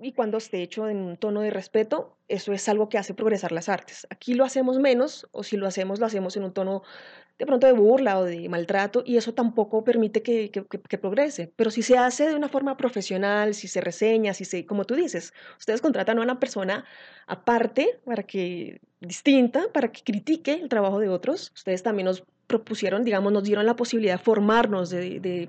Y 0.00 0.12
cuando 0.12 0.38
esté 0.38 0.62
hecho 0.62 0.88
en 0.88 0.98
un 0.98 1.16
tono 1.16 1.40
de 1.40 1.50
respeto, 1.50 2.16
eso 2.28 2.52
es 2.52 2.68
algo 2.68 2.88
que 2.88 2.98
hace 2.98 3.14
progresar 3.14 3.52
las 3.52 3.68
artes. 3.68 4.06
Aquí 4.10 4.34
lo 4.34 4.44
hacemos 4.44 4.78
menos, 4.78 5.28
o 5.32 5.42
si 5.42 5.56
lo 5.56 5.66
hacemos, 5.66 6.00
lo 6.00 6.06
hacemos 6.06 6.36
en 6.36 6.44
un 6.44 6.52
tono 6.52 6.82
de 7.38 7.46
pronto 7.46 7.66
de 7.66 7.72
burla 7.72 8.18
o 8.18 8.24
de 8.24 8.48
maltrato 8.48 9.02
y 9.04 9.16
eso 9.16 9.34
tampoco 9.34 9.82
permite 9.82 10.22
que, 10.22 10.50
que, 10.50 10.98
progrese. 10.98 11.52
Pero 11.56 11.70
si 11.70 11.82
se 11.82 11.98
hace 11.98 12.28
de 12.28 12.36
una 12.36 12.48
forma 12.48 12.76
profesional, 12.76 13.54
si 13.54 13.68
se 13.68 13.80
reseña, 13.80 14.34
si 14.34 14.44
se, 14.44 14.64
como 14.66 14.84
tú 14.84 14.94
dices, 14.94 15.32
ustedes 15.58 15.80
contratan 15.80 16.18
a 16.18 16.22
una 16.22 16.38
persona 16.38 16.84
aparte 17.26 18.00
para 18.04 18.22
que, 18.22 18.80
distinta, 19.00 19.64
para 19.72 19.90
que 19.90 20.02
critique 20.04 20.52
el 20.52 20.68
trabajo 20.68 21.00
de 21.00 21.08
otros. 21.08 21.50
Ustedes 21.54 21.82
también 21.82 22.06
nos 22.06 22.22
propusieron, 22.58 23.04
digamos, 23.04 23.32
nos 23.32 23.44
dieron 23.44 23.66
la 23.66 23.76
posibilidad 23.76 24.18
de 24.18 24.24
formarnos, 24.24 24.90
de, 24.90 25.20
de 25.20 25.48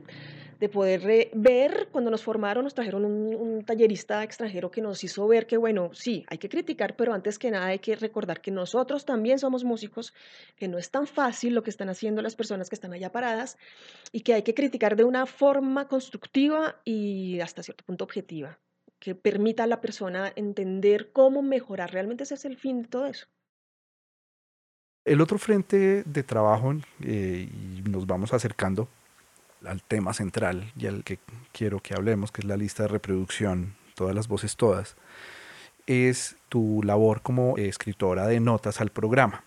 de 0.63 0.69
poder 0.69 1.29
ver, 1.33 1.89
cuando 1.91 2.09
nos 2.09 2.23
formaron, 2.23 2.63
nos 2.63 2.73
trajeron 2.73 3.03
un, 3.03 3.65
tallerista 3.65 4.23
extranjero 4.23 4.71
que 4.71 4.81
nos 4.81 5.03
hizo 5.03 5.27
ver 5.27 5.45
que, 5.45 5.57
bueno, 5.57 5.89
sí, 5.93 6.23
hay 6.29 6.37
que 6.37 6.47
criticar, 6.47 6.95
pero 6.95 7.13
antes 7.13 7.37
que 7.37 7.51
nada 7.51 7.65
hay 7.65 7.79
que 7.79 7.97
recordar 7.97 8.39
que 8.39 8.49
nosotros 8.49 9.03
también 9.03 9.39
somos 9.39 9.65
músicos, 9.65 10.13
que 10.55 10.69
no 10.69 10.77
es 10.77 10.89
tan 10.89 11.05
fácil 11.05 11.53
lo 11.53 11.63
que 11.63 11.69
están 11.69 11.89
haciendo 11.89 12.21
las 12.21 12.37
personas 12.37 12.69
que 12.69 12.75
están 12.75 12.93
allá 12.93 13.11
paradas 13.11 13.57
y 14.13 14.21
que 14.21 14.35
hay 14.35 14.43
que 14.43 14.53
criticar 14.53 14.95
de 14.95 15.03
una 15.03 15.25
forma 15.25 15.89
constructiva 15.89 16.79
y 16.85 17.41
hasta 17.41 17.61
cierto 17.61 17.83
punto 17.83 18.05
objetiva, 18.05 18.57
que 18.99 19.15
permita 19.15 19.65
a 19.65 19.67
la 19.67 19.81
persona 19.81 20.31
entender 20.33 21.11
cómo 21.11 21.41
mejorar. 21.41 21.91
Realmente 21.91 22.23
ese 22.23 22.35
es 22.35 22.45
el 22.45 22.55
fin 22.55 22.83
de 22.83 22.87
todo 22.87 23.05
eso. 23.07 23.27
El 25.05 25.19
otro 25.19 25.37
frente 25.37 26.03
de 26.05 26.23
trabajo, 26.23 26.73
eh, 27.01 27.49
y 27.51 27.89
nos 27.89 28.07
vamos 28.07 28.33
acercando 28.33 28.87
al 29.65 29.83
tema 29.83 30.13
central 30.13 30.71
y 30.77 30.87
al 30.87 31.03
que 31.03 31.19
quiero 31.51 31.81
que 31.81 31.93
hablemos, 31.93 32.31
que 32.31 32.41
es 32.41 32.47
la 32.47 32.55
lista 32.55 32.83
de 32.83 32.89
reproducción, 32.89 33.75
todas 33.95 34.15
las 34.15 34.29
voces 34.29 34.55
todas, 34.55 34.95
es 35.87 36.37
tu 36.47 36.81
labor 36.83 37.21
como 37.21 37.57
escritora 37.57 38.27
de 38.27 38.39
notas 38.39 38.79
al 38.79 38.91
programa. 38.91 39.43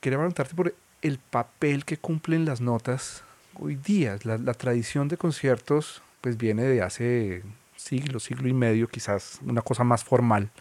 Quería 0.00 0.18
preguntarte 0.18 0.54
por 0.54 0.72
el 1.02 1.18
papel 1.18 1.84
que 1.84 1.96
cumplen 1.96 2.44
las 2.44 2.60
notas 2.60 3.24
hoy 3.58 3.74
día. 3.74 4.18
La, 4.22 4.38
la 4.38 4.54
tradición 4.54 5.08
de 5.08 5.16
conciertos 5.16 6.00
pues 6.20 6.36
viene 6.36 6.62
de 6.62 6.80
hace 6.80 7.42
siglo, 7.74 8.20
siglo 8.20 8.46
y 8.48 8.52
medio, 8.52 8.86
quizás 8.86 9.40
una 9.44 9.62
cosa 9.62 9.82
más 9.82 10.04
formal 10.04 10.52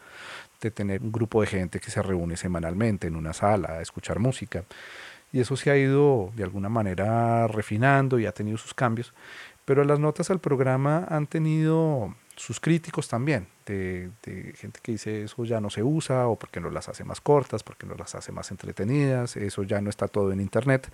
de 0.68 0.72
tener 0.72 1.02
un 1.02 1.12
grupo 1.12 1.42
de 1.42 1.48
gente 1.48 1.80
que 1.80 1.92
se 1.92 2.02
reúne 2.02 2.38
semanalmente 2.38 3.08
en 3.08 3.16
una 3.16 3.34
sala 3.34 3.74
a 3.74 3.82
escuchar 3.82 4.20
música 4.20 4.64
y 5.34 5.40
eso 5.40 5.58
se 5.58 5.72
ha 5.72 5.78
ido 5.78 6.32
de 6.36 6.44
alguna 6.44 6.70
manera 6.70 7.48
refinando 7.48 8.20
y 8.20 8.28
ha 8.28 8.32
tenido 8.32 8.58
sus 8.58 8.74
cambios, 8.74 9.14
pero 9.66 9.84
las 9.84 10.00
notas 10.00 10.30
al 10.30 10.40
programa 10.40 11.06
han 11.10 11.28
tenido 11.28 12.16
sus 12.36 12.60
críticos 12.60 13.08
también, 13.08 13.48
de, 13.66 14.12
gente 14.56 14.80
que 14.82 14.94
dice 14.94 15.24
eso 15.24 15.44
ya 15.44 15.60
no 15.60 15.70
se 15.70 15.84
usa 15.84 16.28
o 16.28 16.38
porque 16.38 16.60
no 16.60 16.70
las 16.70 16.88
hace 16.88 17.04
más 17.04 17.20
cortas, 17.20 17.64
porque 17.64 17.86
no 17.86 17.96
las 17.96 18.16
hace 18.16 18.32
más 18.32 18.52
entretenidas, 18.52 19.36
eso 19.36 19.64
ya 19.64 19.82
no 19.82 19.90
está 19.90 20.08
todo 20.08 20.32
en 20.32 20.40
internet. 20.40 20.92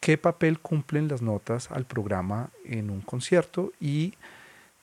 ¿Qué 0.00 0.18
papel 0.18 0.58
cumplen 0.58 1.06
las 1.06 1.22
notas 1.22 1.70
al 1.70 1.84
programa 1.84 2.50
en 2.64 2.90
un 2.90 3.02
concierto? 3.02 3.72
Y 3.78 4.14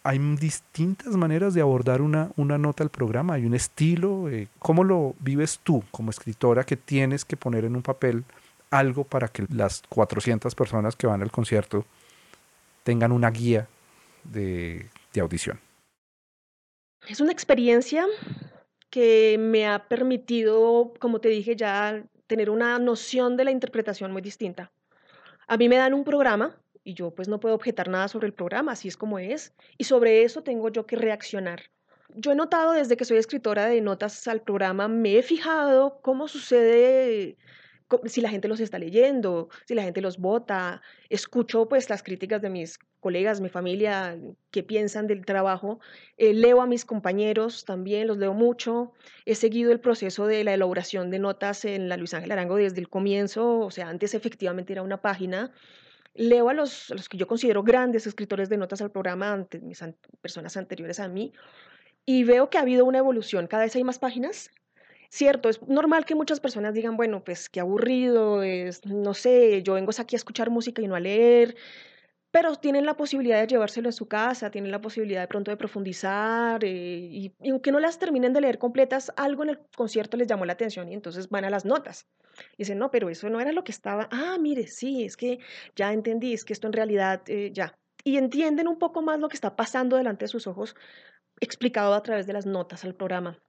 hay 0.04 0.20
distintas 0.36 1.16
maneras 1.16 1.54
de 1.54 1.62
abordar 1.62 2.02
una, 2.02 2.32
una 2.38 2.58
nota 2.58 2.84
al 2.84 2.90
programa, 2.90 3.34
hay 3.36 3.46
un 3.46 3.54
estilo. 3.54 4.30
Eh, 4.30 4.48
¿Cómo 4.60 4.84
lo 4.84 5.16
vives 5.20 5.60
tú 5.64 5.84
como 5.92 6.10
escritora 6.10 6.64
que 6.64 6.78
tienes 6.78 7.26
que 7.26 7.38
poner 7.38 7.66
en 7.66 7.76
un 7.76 7.82
papel 7.82 8.24
algo 8.72 9.04
para 9.04 9.28
que 9.28 9.46
las 9.52 9.84
400 9.90 10.56
personas 10.56 10.96
que 10.96 11.08
van 11.08 11.22
al 11.22 11.32
concierto 11.32 11.86
tengan 12.84 13.12
una 13.12 13.30
guía 13.30 13.68
de 14.24 14.90
audición? 15.20 15.60
Es 17.08 17.20
una 17.22 17.32
experiencia 17.32 18.06
que 18.90 19.38
me 19.40 19.68
ha 19.68 19.88
permitido, 19.88 20.94
como 21.00 21.20
te 21.20 21.30
dije 21.30 21.56
ya, 21.56 22.04
tener 22.28 22.50
una 22.50 22.78
noción 22.80 23.38
de 23.38 23.46
la 23.46 23.52
interpretación 23.52 24.12
muy 24.12 24.22
distinta. 24.22 24.72
A 25.48 25.58
mí 25.58 25.70
me 25.70 25.78
dan 25.78 25.94
un 25.94 26.04
programa 26.04 26.56
y 26.90 26.94
yo 26.96 27.12
pues 27.12 27.28
no 27.28 27.40
puedo 27.40 27.56
objetar 27.56 27.88
nada 27.88 28.08
sobre 28.08 28.28
el 28.28 28.34
programa, 28.34 28.74
así 28.74 28.88
es 28.88 28.98
como 28.98 29.20
es, 29.20 29.54
y 29.78 29.84
sobre 29.84 30.24
eso 30.24 30.44
tengo 30.44 30.70
yo 30.70 30.86
que 30.86 30.96
reaccionar. 30.96 31.62
Yo 32.16 32.32
he 32.32 32.36
notado 32.36 32.74
desde 32.74 32.98
que 32.98 33.06
soy 33.06 33.18
escritora 33.18 33.68
de 33.68 33.82
notas 33.82 34.28
al 34.28 34.42
programa, 34.42 34.88
me 34.88 35.18
he 35.18 35.24
fijado 35.24 36.00
cómo 36.02 36.28
sucede 36.28 37.38
si 38.06 38.22
la 38.22 38.30
gente 38.30 38.48
los 38.48 38.60
está 38.60 38.78
leyendo, 38.78 39.50
si 39.66 39.74
la 39.74 39.84
gente 39.84 40.02
los 40.02 40.18
vota, 40.18 40.82
escucho 41.10 41.68
pues 41.68 41.90
las 41.90 42.04
críticas 42.04 42.42
de 42.42 42.50
mis 42.50 42.80
colegas, 43.00 43.42
mi 43.42 43.50
familia, 43.50 44.18
que 44.52 44.64
piensan 44.64 45.08
del 45.08 45.26
trabajo, 45.26 45.80
eh, 46.18 46.34
leo 46.34 46.62
a 46.62 46.68
mis 46.68 46.86
compañeros 46.86 47.66
también, 47.66 48.08
los 48.08 48.18
leo 48.18 48.34
mucho, 48.34 48.94
he 49.26 49.36
seguido 49.36 49.72
el 49.72 49.80
proceso 49.80 50.28
de 50.28 50.44
la 50.44 50.54
elaboración 50.54 51.10
de 51.10 51.20
notas 51.20 51.66
en 51.66 51.90
la 51.90 51.98
Luis 51.98 52.14
Ángel 52.14 52.32
Arango 52.32 52.58
desde 52.58 52.80
el 52.80 52.90
comienzo, 52.90 53.60
o 53.60 53.72
sea, 53.72 53.90
antes 53.90 54.14
efectivamente 54.14 54.74
era 54.74 54.82
una 54.84 55.02
página, 55.02 55.52
leo 56.20 56.50
a 56.50 56.54
los, 56.54 56.92
que 57.10 57.18
yo 57.18 57.28
considero 57.28 57.64
grandes 57.64 58.06
escritores 58.06 58.50
de 58.50 58.58
notas 58.58 58.82
al 58.82 58.92
programa, 58.92 59.32
antes, 59.32 59.62
personas 60.22 60.58
anteriores 60.58 61.00
a 61.00 61.08
mí, 61.08 61.32
y 62.06 62.26
veo 62.26 62.50
que 62.50 62.58
ha 62.58 62.62
habido 62.62 62.84
una 62.84 62.98
evolución, 62.98 63.48
cada 63.48 63.64
vez 63.64 63.76
hay 63.76 63.84
más 63.86 64.00
páginas, 64.00 64.52
Cierto, 65.12 65.50
es 65.50 65.60
normal 65.68 66.06
que 66.06 66.14
muchas 66.14 66.40
personas 66.40 66.76
digan, 66.76 66.96
bueno, 66.96 67.24
pues 67.24 67.50
qué 67.50 67.60
aburrido, 67.60 68.44
no 68.86 69.14
sé, 69.16 69.64
yo 69.64 69.74
vengo 69.74 69.90
aquí 69.98 70.16
a 70.16 70.18
escuchar 70.18 70.52
música 70.52 70.84
y 70.84 70.88
no 70.88 70.94
a 70.94 71.00
leer, 71.00 71.56
pero 72.32 72.56
tienen 72.56 72.86
la 72.86 72.96
posibilidad 72.96 73.40
de 73.40 73.48
llevárselo 73.48 73.90
en 73.90 73.94
su 73.94 74.08
casa, 74.08 74.52
tienen 74.52 74.72
la 74.72 74.82
posibilidad 74.82 75.22
de 75.22 75.28
pronto 75.28 75.52
de 75.52 75.58
profundizar, 75.58 76.64
eh, 76.64 76.70
y, 76.70 77.34
aunque 77.50 77.72
no 77.72 77.80
las 77.80 77.98
terminen 78.00 78.34
de 78.34 78.42
leer 78.42 78.60
completas, 78.60 79.12
algo 79.18 79.44
en 79.44 79.50
el 79.50 79.60
concierto 79.76 80.18
les 80.18 80.28
llamó 80.28 80.46
la 80.46 80.54
atención 80.54 80.90
y 80.90 80.94
entonces 80.94 81.30
van 81.30 81.46
a 81.46 81.50
las 81.50 81.66
notas. 81.66 82.08
Y 82.54 82.60
dicen, 82.60 82.78
no, 82.80 82.92
pero 82.92 83.10
eso 83.10 83.30
no 83.30 83.40
era 83.42 83.52
lo 83.52 83.64
que 83.64 83.72
estaba, 83.72 84.08
ah, 84.12 84.38
mire, 84.40 84.68
sí, 84.68 85.04
es 85.04 85.18
que 85.18 85.40
ya 85.76 85.92
entendí, 85.92 86.34
es 86.34 86.46
que 86.46 86.54
esto 86.54 86.68
en 86.68 86.74
realidad 86.74 87.22
eh, 87.28 87.52
ya. 87.54 87.76
Y 88.04 88.18
entienden 88.18 88.68
un 88.68 88.78
poco 88.80 89.02
más 89.02 89.20
lo 89.20 89.28
que 89.30 89.36
está 89.36 89.56
pasando 89.56 89.98
delante 89.98 90.26
de 90.26 90.30
sus 90.30 90.48
ojos, 90.48 90.76
explicado 91.42 91.94
a 91.94 92.04
través 92.04 92.28
de 92.28 92.34
las 92.34 92.46
notas 92.46 92.86
al 92.86 92.96
programa. 92.96 93.40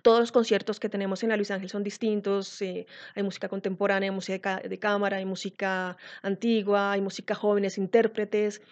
Todos 0.00 0.20
los 0.20 0.32
conciertos 0.32 0.80
que 0.80 0.88
tenemos 0.88 1.22
en 1.22 1.28
la 1.28 1.36
Luis 1.36 1.50
Ángel 1.50 1.68
son 1.68 1.82
distintos. 1.82 2.62
Eh, 2.62 2.86
hay 3.14 3.22
música 3.22 3.48
contemporánea, 3.48 4.08
hay 4.08 4.14
música 4.14 4.58
de 4.58 4.78
cámara, 4.78 5.18
hay 5.18 5.26
música 5.26 5.98
antigua, 6.22 6.92
hay 6.92 7.02
música 7.02 7.34
jóvenes, 7.34 7.76
intérpretes. 7.76 8.62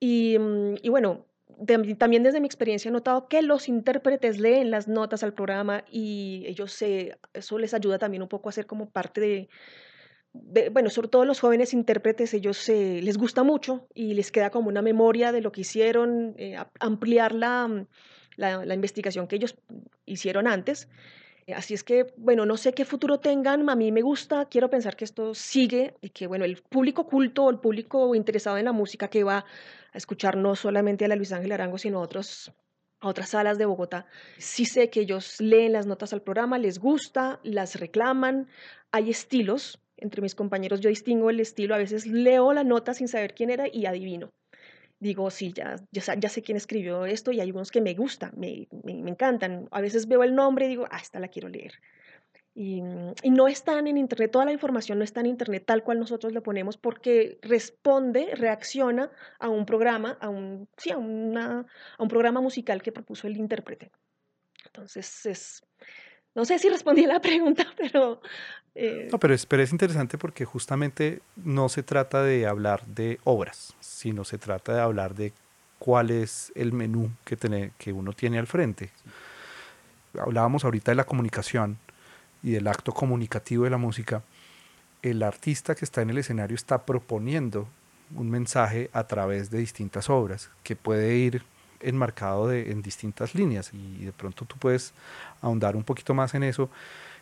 Y, 0.00 0.38
mm, 0.38 0.76
bueno, 0.90 1.26
también 1.98 2.22
desde 2.22 2.40
mi 2.40 2.46
experiencia 2.46 2.88
he 2.88 2.92
notado 2.92 3.28
que 3.28 3.42
los 3.42 3.68
intérpretes 3.68 4.38
leen 4.40 4.70
las 4.70 4.88
notas 4.88 5.22
al 5.22 5.34
programa 5.34 5.84
y 5.90 6.44
ellos 6.46 6.72
se, 6.72 7.16
eso 7.32 7.58
les 7.58 7.74
ayuda 7.74 7.98
también 7.98 8.22
un 8.22 8.28
poco 8.28 8.48
a 8.48 8.52
ser 8.52 8.66
como 8.66 8.90
parte 8.90 9.20
de, 9.20 9.48
bueno, 10.70 10.90
sobre 10.90 11.08
todo 11.08 11.24
los 11.24 11.38
jóvenes 11.38 11.72
intérpretes, 11.72 12.34
ellos 12.34 12.68
les 12.68 13.16
gusta 13.16 13.44
mucho 13.44 13.86
y 13.94 14.14
les 14.14 14.32
queda 14.32 14.50
como 14.50 14.68
una 14.68 14.82
memoria 14.82 15.30
de 15.30 15.40
lo 15.40 15.52
que 15.52 15.60
hicieron, 15.60 16.34
eh, 16.38 16.56
ampliar 16.80 17.32
la 17.32 17.86
la, 18.36 18.74
investigación 18.74 19.26
que 19.26 19.36
ellos 19.36 19.56
hicieron 20.06 20.46
antes. 20.46 20.88
Así 21.54 21.74
es 21.74 21.84
que, 21.84 22.06
bueno, 22.16 22.46
no 22.46 22.56
sé 22.56 22.72
qué 22.72 22.86
futuro 22.86 23.20
tengan, 23.20 23.68
a 23.68 23.76
mí 23.76 23.92
me 23.92 24.00
gusta, 24.00 24.46
quiero 24.46 24.70
pensar 24.70 24.96
que 24.96 25.04
esto 25.04 25.34
sigue 25.34 25.94
y 26.00 26.08
que, 26.08 26.26
bueno, 26.26 26.46
el 26.46 26.56
público 26.56 27.06
culto, 27.06 27.50
el 27.50 27.58
público 27.58 28.14
interesado 28.14 28.56
en 28.56 28.64
la 28.64 28.72
música 28.72 29.08
que 29.08 29.24
va 29.24 29.44
a 29.92 29.98
escuchar 29.98 30.38
no 30.38 30.56
solamente 30.56 31.04
a 31.04 31.08
la 31.08 31.16
Luis 31.16 31.32
Ángel 31.32 31.52
Arango, 31.52 31.76
sino 31.76 31.98
a, 31.98 32.02
otros, 32.02 32.50
a 33.00 33.08
otras 33.08 33.28
salas 33.28 33.58
de 33.58 33.66
Bogotá, 33.66 34.06
sí 34.38 34.64
sé 34.64 34.88
que 34.88 35.00
ellos 35.00 35.38
leen 35.38 35.74
las 35.74 35.84
notas 35.84 36.14
al 36.14 36.22
programa, 36.22 36.56
les 36.56 36.78
gusta, 36.78 37.40
las 37.42 37.78
reclaman, 37.78 38.48
hay 38.90 39.10
estilos, 39.10 39.78
entre 39.98 40.22
mis 40.22 40.34
compañeros 40.34 40.80
yo 40.80 40.88
distingo 40.88 41.28
el 41.28 41.40
estilo, 41.40 41.74
a 41.74 41.78
veces 41.78 42.06
leo 42.06 42.54
la 42.54 42.64
nota 42.64 42.94
sin 42.94 43.06
saber 43.06 43.34
quién 43.34 43.50
era 43.50 43.68
y 43.70 43.84
adivino 43.84 44.30
digo, 45.04 45.30
sí, 45.30 45.52
ya, 45.52 45.76
ya, 45.92 46.28
sé 46.30 46.42
quién 46.42 46.56
escribió 46.56 47.04
esto 47.04 47.30
y 47.30 47.38
hay 47.40 47.50
unos 47.50 47.70
que 47.70 47.82
me 47.82 47.94
gustan, 47.94 48.32
me, 48.36 48.66
me, 48.82 49.10
encantan. 49.10 49.68
A 49.70 49.80
veces 49.82 50.08
veo 50.08 50.22
el 50.24 50.34
nombre 50.34 50.64
y 50.64 50.68
digo, 50.68 50.86
ah, 50.90 50.98
esta 51.00 51.20
la 51.20 51.28
quiero 51.28 51.48
leer. 51.48 51.74
Y, 52.54 52.82
y, 53.22 53.30
no 53.30 53.48
están 53.48 53.86
en 53.86 53.98
Internet, 53.98 54.30
toda 54.30 54.46
la 54.46 54.52
información 54.52 54.96
no 54.98 55.04
está 55.04 55.20
en 55.20 55.26
Internet 55.26 55.64
tal 55.66 55.82
cual 55.82 55.98
nosotros 55.98 56.32
le 56.32 56.40
ponemos 56.40 56.76
porque 56.78 57.38
responde, 57.42 58.34
reacciona 58.34 59.10
a 59.40 59.48
un 59.48 59.66
programa, 59.66 60.16
a 60.20 60.28
un, 60.30 60.68
sí, 60.78 60.90
a, 60.90 60.96
una, 60.96 61.66
a 61.98 62.02
un 62.02 62.08
programa 62.08 62.40
musical 62.40 62.80
que 62.80 62.92
propuso 62.92 63.26
el 63.26 63.36
intérprete. 63.36 63.90
Entonces, 64.64 65.26
es, 65.26 65.62
no 66.34 66.44
sé 66.44 66.58
si 66.58 66.68
respondí 66.68 67.04
a 67.04 67.08
la 67.08 67.20
pregunta, 67.22 67.66
pero... 67.76 68.20
Eh, 68.74 69.08
no, 69.12 69.18
pero 69.18 69.34
es, 69.34 69.46
pero 69.46 69.62
es 69.62 69.70
interesante 69.70 70.18
porque 70.18 70.44
justamente 70.44 71.20
no 71.36 71.68
se 71.68 71.84
trata 71.84 72.24
de 72.24 72.46
hablar 72.46 72.84
de 72.86 73.20
obras, 73.22 73.74
sino 73.78 74.24
se 74.24 74.36
trata 74.36 74.74
de 74.74 74.80
hablar 74.80 75.14
de 75.14 75.32
cuál 75.78 76.10
es 76.10 76.50
el 76.56 76.72
menú 76.72 77.10
que, 77.24 77.36
tiene, 77.36 77.70
que 77.78 77.92
uno 77.92 78.12
tiene 78.12 78.38
al 78.38 78.48
frente. 78.48 78.90
Hablábamos 80.18 80.64
ahorita 80.64 80.90
de 80.90 80.96
la 80.96 81.04
comunicación 81.04 81.78
y 82.42 82.50
del 82.50 82.66
acto 82.66 82.92
comunicativo 82.92 83.64
de 83.64 83.70
la 83.70 83.76
música. 83.76 84.22
El 85.02 85.22
artista 85.22 85.74
que 85.74 85.84
está 85.84 86.02
en 86.02 86.10
el 86.10 86.18
escenario 86.18 86.56
está 86.56 86.84
proponiendo 86.84 87.68
un 88.14 88.30
mensaje 88.30 88.90
a 88.92 89.06
través 89.06 89.50
de 89.50 89.58
distintas 89.58 90.10
obras 90.10 90.50
que 90.62 90.74
puede 90.74 91.14
ir 91.16 91.44
enmarcado 91.88 92.48
de, 92.48 92.70
en 92.70 92.82
distintas 92.82 93.34
líneas 93.34 93.70
y 93.72 94.04
de 94.04 94.12
pronto 94.12 94.44
tú 94.44 94.56
puedes 94.58 94.92
ahondar 95.40 95.76
un 95.76 95.84
poquito 95.84 96.14
más 96.14 96.34
en 96.34 96.42
eso, 96.42 96.70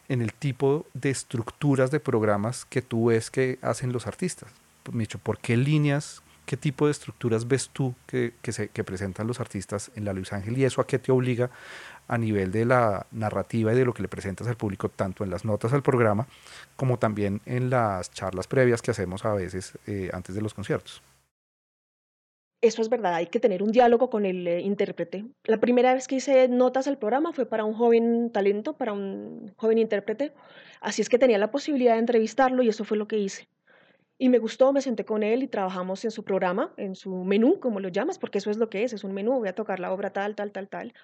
en 0.08 0.22
el 0.22 0.32
tipo 0.32 0.86
de 0.94 1.10
estructuras 1.10 1.90
de 1.90 2.00
programas 2.00 2.64
que 2.64 2.82
tú 2.82 3.06
ves 3.06 3.30
que 3.30 3.58
hacen 3.62 3.92
los 3.92 4.06
artistas. 4.06 4.50
Micho, 4.90 5.18
¿por 5.18 5.38
qué 5.38 5.56
líneas, 5.56 6.22
qué 6.44 6.56
tipo 6.56 6.86
de 6.86 6.92
estructuras 6.92 7.46
ves 7.46 7.70
tú 7.72 7.94
que, 8.06 8.34
que, 8.42 8.52
se, 8.52 8.68
que 8.68 8.84
presentan 8.84 9.26
los 9.26 9.40
artistas 9.40 9.90
en 9.94 10.04
la 10.04 10.12
Luis 10.12 10.32
Ángel 10.32 10.58
y 10.58 10.64
eso 10.64 10.80
a 10.80 10.86
qué 10.86 10.98
te 10.98 11.12
obliga 11.12 11.50
a 12.08 12.18
nivel 12.18 12.50
de 12.50 12.64
la 12.64 13.06
narrativa 13.12 13.72
y 13.72 13.76
de 13.76 13.84
lo 13.84 13.94
que 13.94 14.02
le 14.02 14.08
presentas 14.08 14.46
al 14.48 14.56
público, 14.56 14.88
tanto 14.88 15.24
en 15.24 15.30
las 15.30 15.44
notas 15.44 15.72
al 15.72 15.82
programa 15.82 16.26
como 16.76 16.98
también 16.98 17.40
en 17.46 17.70
las 17.70 18.10
charlas 18.10 18.48
previas 18.48 18.82
que 18.82 18.90
hacemos 18.90 19.24
a 19.24 19.32
veces 19.34 19.78
eh, 19.86 20.10
antes 20.12 20.34
de 20.34 20.42
los 20.42 20.52
conciertos? 20.52 21.00
Eso 22.62 22.80
es 22.80 22.88
verdad, 22.88 23.14
hay 23.14 23.26
que 23.26 23.40
tener 23.40 23.60
un 23.60 23.72
diálogo 23.72 24.08
con 24.08 24.24
el 24.24 24.46
eh, 24.46 24.60
intérprete. 24.60 25.24
La 25.46 25.58
primera 25.58 25.94
vez 25.94 26.06
que 26.06 26.14
hice 26.14 26.46
notas 26.46 26.86
al 26.86 26.96
programa 26.96 27.32
fue 27.32 27.44
para 27.44 27.64
un 27.64 27.74
joven 27.74 28.30
talento, 28.30 28.76
para 28.76 28.92
un 28.92 29.52
joven 29.56 29.78
intérprete, 29.78 30.32
así 30.80 31.02
es 31.02 31.08
que 31.08 31.18
tenía 31.18 31.38
la 31.38 31.50
posibilidad 31.50 31.94
de 31.94 31.98
entrevistarlo 31.98 32.62
y 32.62 32.68
eso 32.68 32.84
fue 32.84 32.96
lo 32.96 33.08
que 33.08 33.18
hice. 33.18 33.48
Y 34.16 34.28
me 34.28 34.38
gustó, 34.38 34.72
me 34.72 34.80
senté 34.80 35.04
con 35.04 35.24
él 35.24 35.42
y 35.42 35.48
trabajamos 35.48 36.04
en 36.04 36.12
su 36.12 36.22
programa, 36.22 36.72
en 36.76 36.94
su 36.94 37.12
menú, 37.24 37.58
como 37.58 37.80
lo 37.80 37.88
llamas, 37.88 38.20
porque 38.20 38.38
eso 38.38 38.52
es 38.52 38.58
lo 38.58 38.70
que 38.70 38.84
es, 38.84 38.92
es 38.92 39.02
un 39.02 39.12
menú, 39.12 39.32
voy 39.40 39.48
a 39.48 39.56
tocar 39.56 39.80
la 39.80 39.92
obra 39.92 40.12
tal, 40.12 40.36
tal, 40.36 40.52
tal, 40.52 40.68
tal. 40.68 40.94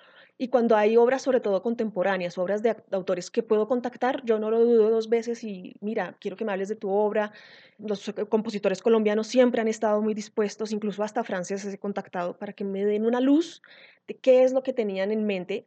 Y 0.40 0.48
cuando 0.48 0.76
hay 0.76 0.96
obras, 0.96 1.22
sobre 1.22 1.40
todo 1.40 1.62
contemporáneas, 1.62 2.38
obras 2.38 2.62
de, 2.62 2.76
autores 2.92 3.28
que 3.28 3.42
puedo 3.42 3.66
contactar, 3.66 4.24
yo 4.24 4.38
no 4.38 4.50
lo 4.50 4.64
dudo 4.64 4.88
dos 4.88 5.08
veces 5.08 5.42
y 5.42 5.74
mira, 5.80 6.16
quiero 6.20 6.36
que 6.36 6.44
me 6.44 6.52
hables 6.52 6.68
de 6.68 6.76
tu 6.76 6.90
obra. 6.90 7.32
Los 7.78 8.14
compositores 8.28 8.80
colombianos 8.80 9.26
siempre 9.26 9.60
han 9.60 9.66
estado 9.66 10.00
muy 10.00 10.14
dispuestos, 10.14 10.70
incluso 10.70 11.02
hasta 11.02 11.24
Francia 11.24 11.58
se 11.58 11.74
ha 11.74 11.76
contactado 11.76 12.38
para 12.38 12.52
que 12.52 12.62
me 12.62 12.84
den 12.84 13.04
una 13.04 13.20
luz 13.20 13.62
de 14.06 14.16
qué 14.16 14.44
es 14.44 14.52
lo 14.52 14.62
que 14.62 14.72
tenían 14.72 15.10
en 15.10 15.26
mente. 15.26 15.66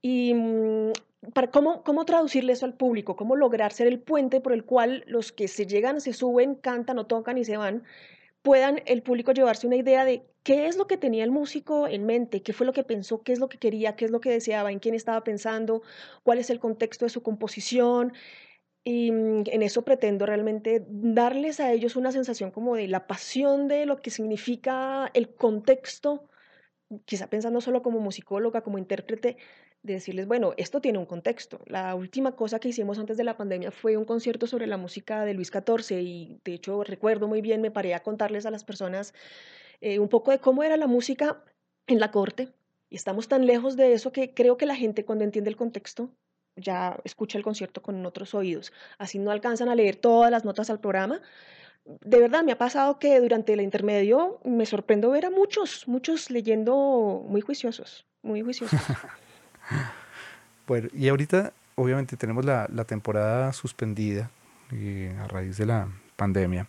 Y 0.00 0.34
mm, 0.34 0.92
para 1.34 1.50
cómo, 1.50 1.82
cómo 1.82 2.04
traducirle 2.04 2.52
eso 2.52 2.64
al 2.64 2.74
público, 2.74 3.16
cómo 3.16 3.34
lograr 3.34 3.72
ser 3.72 3.88
el 3.88 3.98
puente 3.98 4.40
por 4.40 4.52
el 4.52 4.64
cual 4.64 5.02
los 5.08 5.32
que 5.32 5.48
se 5.48 5.66
llegan, 5.66 6.00
se 6.00 6.12
suben, 6.12 6.54
cantan 6.54 7.00
o 7.00 7.06
tocan 7.06 7.38
y 7.38 7.44
se 7.44 7.56
van, 7.56 7.82
puedan 8.46 8.80
el 8.86 9.02
público 9.02 9.32
llevarse 9.32 9.66
una 9.66 9.74
idea 9.74 10.04
de 10.04 10.22
qué 10.44 10.68
es 10.68 10.76
lo 10.76 10.86
que 10.86 10.96
tenía 10.96 11.24
el 11.24 11.32
músico 11.32 11.88
en 11.88 12.06
mente, 12.06 12.44
qué 12.44 12.52
fue 12.52 12.64
lo 12.64 12.72
que 12.72 12.84
pensó, 12.84 13.24
qué 13.24 13.32
es 13.32 13.40
lo 13.40 13.48
que 13.48 13.58
quería, 13.58 13.96
qué 13.96 14.04
es 14.04 14.12
lo 14.12 14.20
que 14.20 14.30
deseaba, 14.30 14.70
en 14.70 14.78
quién 14.78 14.94
estaba 14.94 15.24
pensando, 15.24 15.82
cuál 16.22 16.38
es 16.38 16.48
el 16.48 16.60
contexto 16.60 17.04
de 17.04 17.08
su 17.08 17.24
composición. 17.24 18.12
Y 18.84 19.10
mm, 19.10 19.42
en 19.46 19.62
eso 19.62 19.82
pretendo 19.84 20.26
realmente 20.26 20.84
darles 20.88 21.58
a 21.58 21.72
ellos 21.72 21.96
una 21.96 22.12
sensación 22.12 22.52
como 22.52 22.76
de 22.76 22.86
la 22.86 23.08
pasión 23.08 23.66
de 23.66 23.84
lo 23.84 24.00
que 24.00 24.10
significa 24.10 25.10
el 25.12 25.34
contexto 25.34 26.28
quizá 27.04 27.28
pensando 27.28 27.60
solo 27.60 27.82
como 27.82 27.98
musicóloga, 27.98 28.62
como 28.62 28.78
intérprete, 28.78 29.36
de 29.86 29.94
decirles, 29.94 30.26
bueno, 30.26 30.52
esto 30.56 30.80
tiene 30.80 30.98
un 30.98 31.06
contexto. 31.06 31.60
La 31.66 31.94
última 31.94 32.32
cosa 32.32 32.58
que 32.58 32.68
hicimos 32.68 32.98
antes 32.98 33.16
de 33.16 33.24
la 33.24 33.36
pandemia 33.36 33.70
fue 33.70 33.96
un 33.96 34.04
concierto 34.04 34.46
sobre 34.46 34.66
la 34.66 34.76
música 34.76 35.24
de 35.24 35.34
Luis 35.34 35.50
XIV 35.50 36.00
y 36.00 36.40
de 36.44 36.54
hecho 36.54 36.82
recuerdo 36.84 37.28
muy 37.28 37.40
bien, 37.40 37.60
me 37.60 37.70
paré 37.70 37.94
a 37.94 38.02
contarles 38.02 38.44
a 38.46 38.50
las 38.50 38.64
personas 38.64 39.14
eh, 39.80 39.98
un 39.98 40.08
poco 40.08 40.32
de 40.32 40.38
cómo 40.40 40.62
era 40.62 40.76
la 40.76 40.86
música 40.86 41.44
en 41.86 42.00
la 42.00 42.10
corte 42.10 42.52
y 42.90 42.96
estamos 42.96 43.28
tan 43.28 43.46
lejos 43.46 43.76
de 43.76 43.92
eso 43.92 44.12
que 44.12 44.34
creo 44.34 44.56
que 44.56 44.66
la 44.66 44.76
gente 44.76 45.04
cuando 45.04 45.24
entiende 45.24 45.50
el 45.50 45.56
contexto 45.56 46.10
ya 46.56 46.98
escucha 47.04 47.38
el 47.38 47.44
concierto 47.44 47.82
con 47.82 48.04
otros 48.06 48.34
oídos. 48.34 48.72
Así 48.98 49.18
no 49.18 49.30
alcanzan 49.30 49.68
a 49.68 49.74
leer 49.74 49.96
todas 49.96 50.30
las 50.30 50.44
notas 50.44 50.70
al 50.70 50.80
programa. 50.80 51.20
De 51.84 52.18
verdad, 52.18 52.42
me 52.42 52.52
ha 52.52 52.58
pasado 52.58 52.98
que 52.98 53.20
durante 53.20 53.52
el 53.52 53.60
intermedio 53.60 54.40
me 54.44 54.66
sorprendo 54.66 55.10
ver 55.10 55.26
a 55.26 55.30
muchos, 55.30 55.86
muchos 55.86 56.30
leyendo 56.30 57.24
muy 57.28 57.42
juiciosos, 57.42 58.06
muy 58.22 58.42
juiciosos. 58.42 58.80
bueno, 60.66 60.88
y 60.92 61.08
ahorita 61.08 61.52
obviamente 61.74 62.16
tenemos 62.16 62.44
la, 62.44 62.68
la 62.72 62.84
temporada 62.84 63.52
suspendida 63.52 64.30
eh, 64.72 65.16
a 65.22 65.28
raíz 65.28 65.56
de 65.56 65.66
la 65.66 65.88
pandemia. 66.16 66.66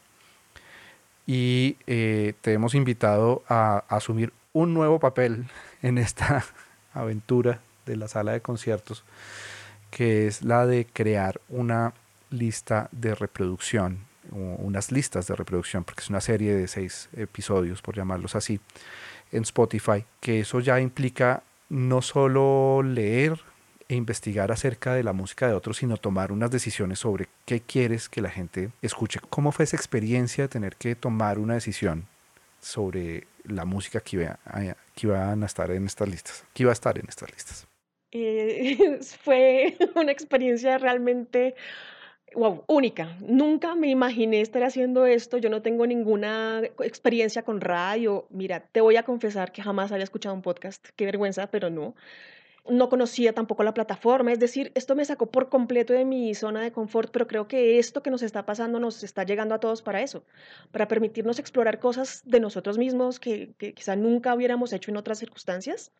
Y 1.25 1.77
eh, 1.87 2.33
te 2.41 2.53
hemos 2.53 2.73
invitado 2.73 3.43
a, 3.49 3.83
a 3.89 3.97
asumir 3.97 4.31
un 4.53 4.73
nuevo 4.73 4.99
papel 4.99 5.47
en 5.81 5.97
esta 5.97 6.43
aventura 6.93 7.61
de 7.85 7.95
la 7.95 8.07
sala 8.07 8.33
de 8.33 8.41
conciertos 8.41 9.03
que 9.89 10.27
es 10.27 10.43
la 10.43 10.65
de 10.65 10.85
crear 10.85 11.41
una 11.49 11.93
lista 12.29 12.89
de 12.91 13.15
reproducción, 13.15 13.99
unas 14.31 14.91
listas 14.91 15.27
de 15.27 15.35
reproducción, 15.35 15.83
porque 15.83 16.01
es 16.01 16.09
una 16.09 16.21
serie 16.21 16.53
de 16.53 16.67
seis 16.67 17.09
episodios, 17.15 17.81
por 17.81 17.95
llamarlos 17.95 18.35
así, 18.35 18.59
en 19.31 19.43
Spotify, 19.43 20.05
que 20.19 20.41
eso 20.41 20.59
ya 20.59 20.79
implica 20.79 21.43
no 21.69 22.01
solo 22.01 22.81
leer 22.83 23.39
e 23.89 23.95
investigar 23.95 24.51
acerca 24.51 24.93
de 24.93 25.03
la 25.03 25.13
música 25.13 25.47
de 25.47 25.53
otros, 25.53 25.77
sino 25.77 25.97
tomar 25.97 26.31
unas 26.31 26.51
decisiones 26.51 26.99
sobre 26.99 27.27
qué 27.45 27.61
quieres 27.61 28.09
que 28.09 28.21
la 28.21 28.29
gente 28.29 28.71
escuche. 28.81 29.19
¿Cómo 29.29 29.51
fue 29.51 29.63
esa 29.63 29.77
experiencia 29.77 30.45
de 30.45 30.47
tener 30.49 30.75
que 30.75 30.95
tomar 30.95 31.39
una 31.39 31.53
decisión 31.53 32.07
sobre 32.59 33.27
la 33.43 33.65
música 33.65 34.01
que 34.01 34.17
iba 34.17 34.39
a, 34.45 34.75
que 34.93 35.13
a 35.13 35.33
estar 35.45 35.71
en 35.71 35.85
estas 35.85 36.09
listas, 36.09 36.43
que 36.53 36.63
iba 36.63 36.71
a 36.71 36.73
estar 36.73 36.97
en 36.97 37.05
estas 37.07 37.31
listas? 37.31 37.67
Eh, 38.11 38.99
fue 39.23 39.77
una 39.95 40.11
experiencia 40.11 40.77
realmente 40.77 41.55
wow, 42.35 42.63
única. 42.67 43.17
Nunca 43.21 43.75
me 43.75 43.89
imaginé 43.89 44.41
estar 44.41 44.63
haciendo 44.63 45.05
esto. 45.05 45.37
Yo 45.37 45.49
no 45.49 45.61
tengo 45.61 45.87
ninguna 45.87 46.61
experiencia 46.79 47.43
con 47.43 47.61
radio. 47.61 48.27
Mira, 48.29 48.61
te 48.71 48.81
voy 48.81 48.95
a 48.97 49.03
confesar 49.03 49.51
que 49.51 49.61
jamás 49.61 49.91
había 49.91 50.03
escuchado 50.03 50.35
un 50.35 50.41
podcast. 50.41 50.87
Qué 50.95 51.05
vergüenza, 51.05 51.47
pero 51.47 51.69
no. 51.69 51.95
No 52.69 52.89
conocía 52.89 53.33
tampoco 53.33 53.63
la 53.63 53.73
plataforma. 53.73 54.31
Es 54.33 54.39
decir, 54.39 54.71
esto 54.75 54.93
me 54.95 55.05
sacó 55.05 55.27
por 55.27 55.49
completo 55.49 55.93
de 55.93 56.03
mi 56.03 56.35
zona 56.35 56.61
de 56.61 56.71
confort, 56.71 57.11
pero 57.11 57.27
creo 57.27 57.47
que 57.47 57.79
esto 57.79 58.03
que 58.03 58.11
nos 58.11 58.21
está 58.21 58.45
pasando 58.45 58.79
nos 58.79 59.03
está 59.03 59.23
llegando 59.23 59.55
a 59.55 59.59
todos 59.59 59.81
para 59.81 60.01
eso, 60.01 60.25
para 60.71 60.87
permitirnos 60.87 61.39
explorar 61.39 61.79
cosas 61.79 62.23
de 62.25 62.41
nosotros 62.41 62.77
mismos 62.77 63.19
que, 63.19 63.53
que 63.57 63.73
quizá 63.73 63.95
nunca 63.95 64.35
hubiéramos 64.35 64.73
hecho 64.73 64.91
en 64.91 64.97
otras 64.97 65.19
circunstancias. 65.19 65.91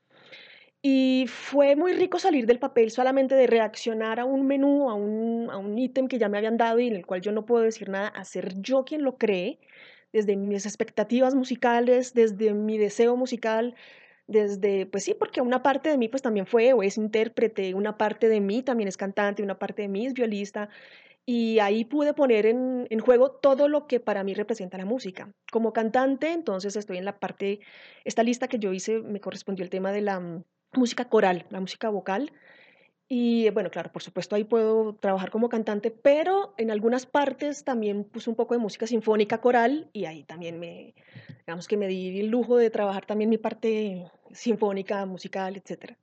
Y 0.90 1.28
fue 1.28 1.76
muy 1.76 1.92
rico 1.92 2.18
salir 2.18 2.46
del 2.46 2.60
papel 2.60 2.92
solamente 2.92 3.36
de 3.36 3.46
reaccionar 3.46 4.22
a 4.22 4.26
un 4.26 4.48
menú, 4.48 4.90
a 4.90 4.94
un, 4.94 5.50
a 5.52 5.58
un 5.58 5.78
ítem 5.78 6.08
que 6.08 6.18
ya 6.18 6.30
me 6.30 6.38
habían 6.38 6.56
dado 6.56 6.80
y 6.80 6.88
en 6.88 6.96
el 6.96 7.06
cual 7.06 7.20
yo 7.20 7.34
no 7.34 7.46
puedo 7.46 7.66
decir 7.66 7.90
nada, 7.90 8.08
a 8.08 8.24
ser 8.24 8.54
yo 8.62 8.86
quien 8.86 9.04
lo 9.04 9.18
cree, 9.18 9.60
desde 10.14 10.38
mis 10.38 10.66
expectativas 10.66 11.36
musicales, 11.36 12.14
desde 12.14 12.54
mi 12.54 12.78
deseo 12.78 13.18
musical, 13.18 13.76
desde, 14.28 14.86
pues 14.86 15.04
sí, 15.04 15.14
porque 15.14 15.42
una 15.42 15.62
parte 15.62 15.90
de 15.90 15.98
mí 15.98 16.08
pues 16.08 16.22
también 16.22 16.46
fue 16.46 16.72
o 16.72 16.82
es 16.82 16.96
intérprete, 16.96 17.74
una 17.74 17.98
parte 17.98 18.30
de 18.30 18.40
mí 18.40 18.64
también 18.64 18.88
es 18.88 18.96
cantante, 18.96 19.44
una 19.44 19.60
parte 19.60 19.82
de 19.82 19.90
mí 19.90 20.06
es 20.06 20.14
violista, 20.14 20.70
y 21.26 21.60
ahí 21.60 21.84
pude 21.84 22.14
poner 22.14 22.46
en, 22.46 22.88
en, 22.90 23.00
juego 23.00 23.32
todo 23.32 23.68
lo 23.68 23.88
que 23.88 24.00
para 24.00 24.24
mí 24.24 24.34
representa 24.34 24.78
la 24.78 24.86
música. 24.86 25.34
Como 25.52 25.74
cantante, 25.74 26.32
entonces 26.32 26.78
estoy 26.78 26.98
en 26.98 27.04
la 27.04 27.20
parte, 27.20 27.60
esta 28.06 28.24
lista 28.24 28.48
que 28.48 28.60
yo 28.60 28.72
hice 28.72 29.00
me 29.02 29.20
correspondió 29.20 29.66
el 29.66 29.70
tema 29.70 29.92
de 29.92 30.02
la 30.02 30.44
música 30.74 31.06
coral, 31.06 31.46
la 31.50 31.60
música 31.60 31.90
vocal. 31.90 32.32
Y 33.10 33.50
bueno, 33.52 33.72
claro, 33.72 33.92
por 33.92 34.04
supuesto 34.04 34.36
ahí 34.36 34.44
puedo 34.44 34.96
trabajar 34.96 35.32
como 35.32 35.48
cantante, 35.48 35.92
pero 35.92 36.54
en 36.58 36.72
algunas 36.72 37.06
partes 37.06 37.64
también 37.64 38.04
puse 38.04 38.30
un 38.30 38.36
poco 38.36 38.54
de 38.54 38.60
música 38.60 38.86
sinfónica 38.86 39.40
coral 39.40 39.90
y 39.94 40.06
ahí 40.06 40.24
también 40.24 40.60
me, 40.60 40.94
digamos 41.46 41.70
que 41.70 41.78
me 41.78 41.88
di 41.88 42.20
el 42.20 42.28
lujo 42.28 42.58
de 42.58 42.70
trabajar 42.70 43.06
también 43.06 43.30
mi 43.30 43.38
parte 43.38 44.12
sinfónica, 44.32 45.06
musical, 45.06 45.56
etc. 45.56 45.94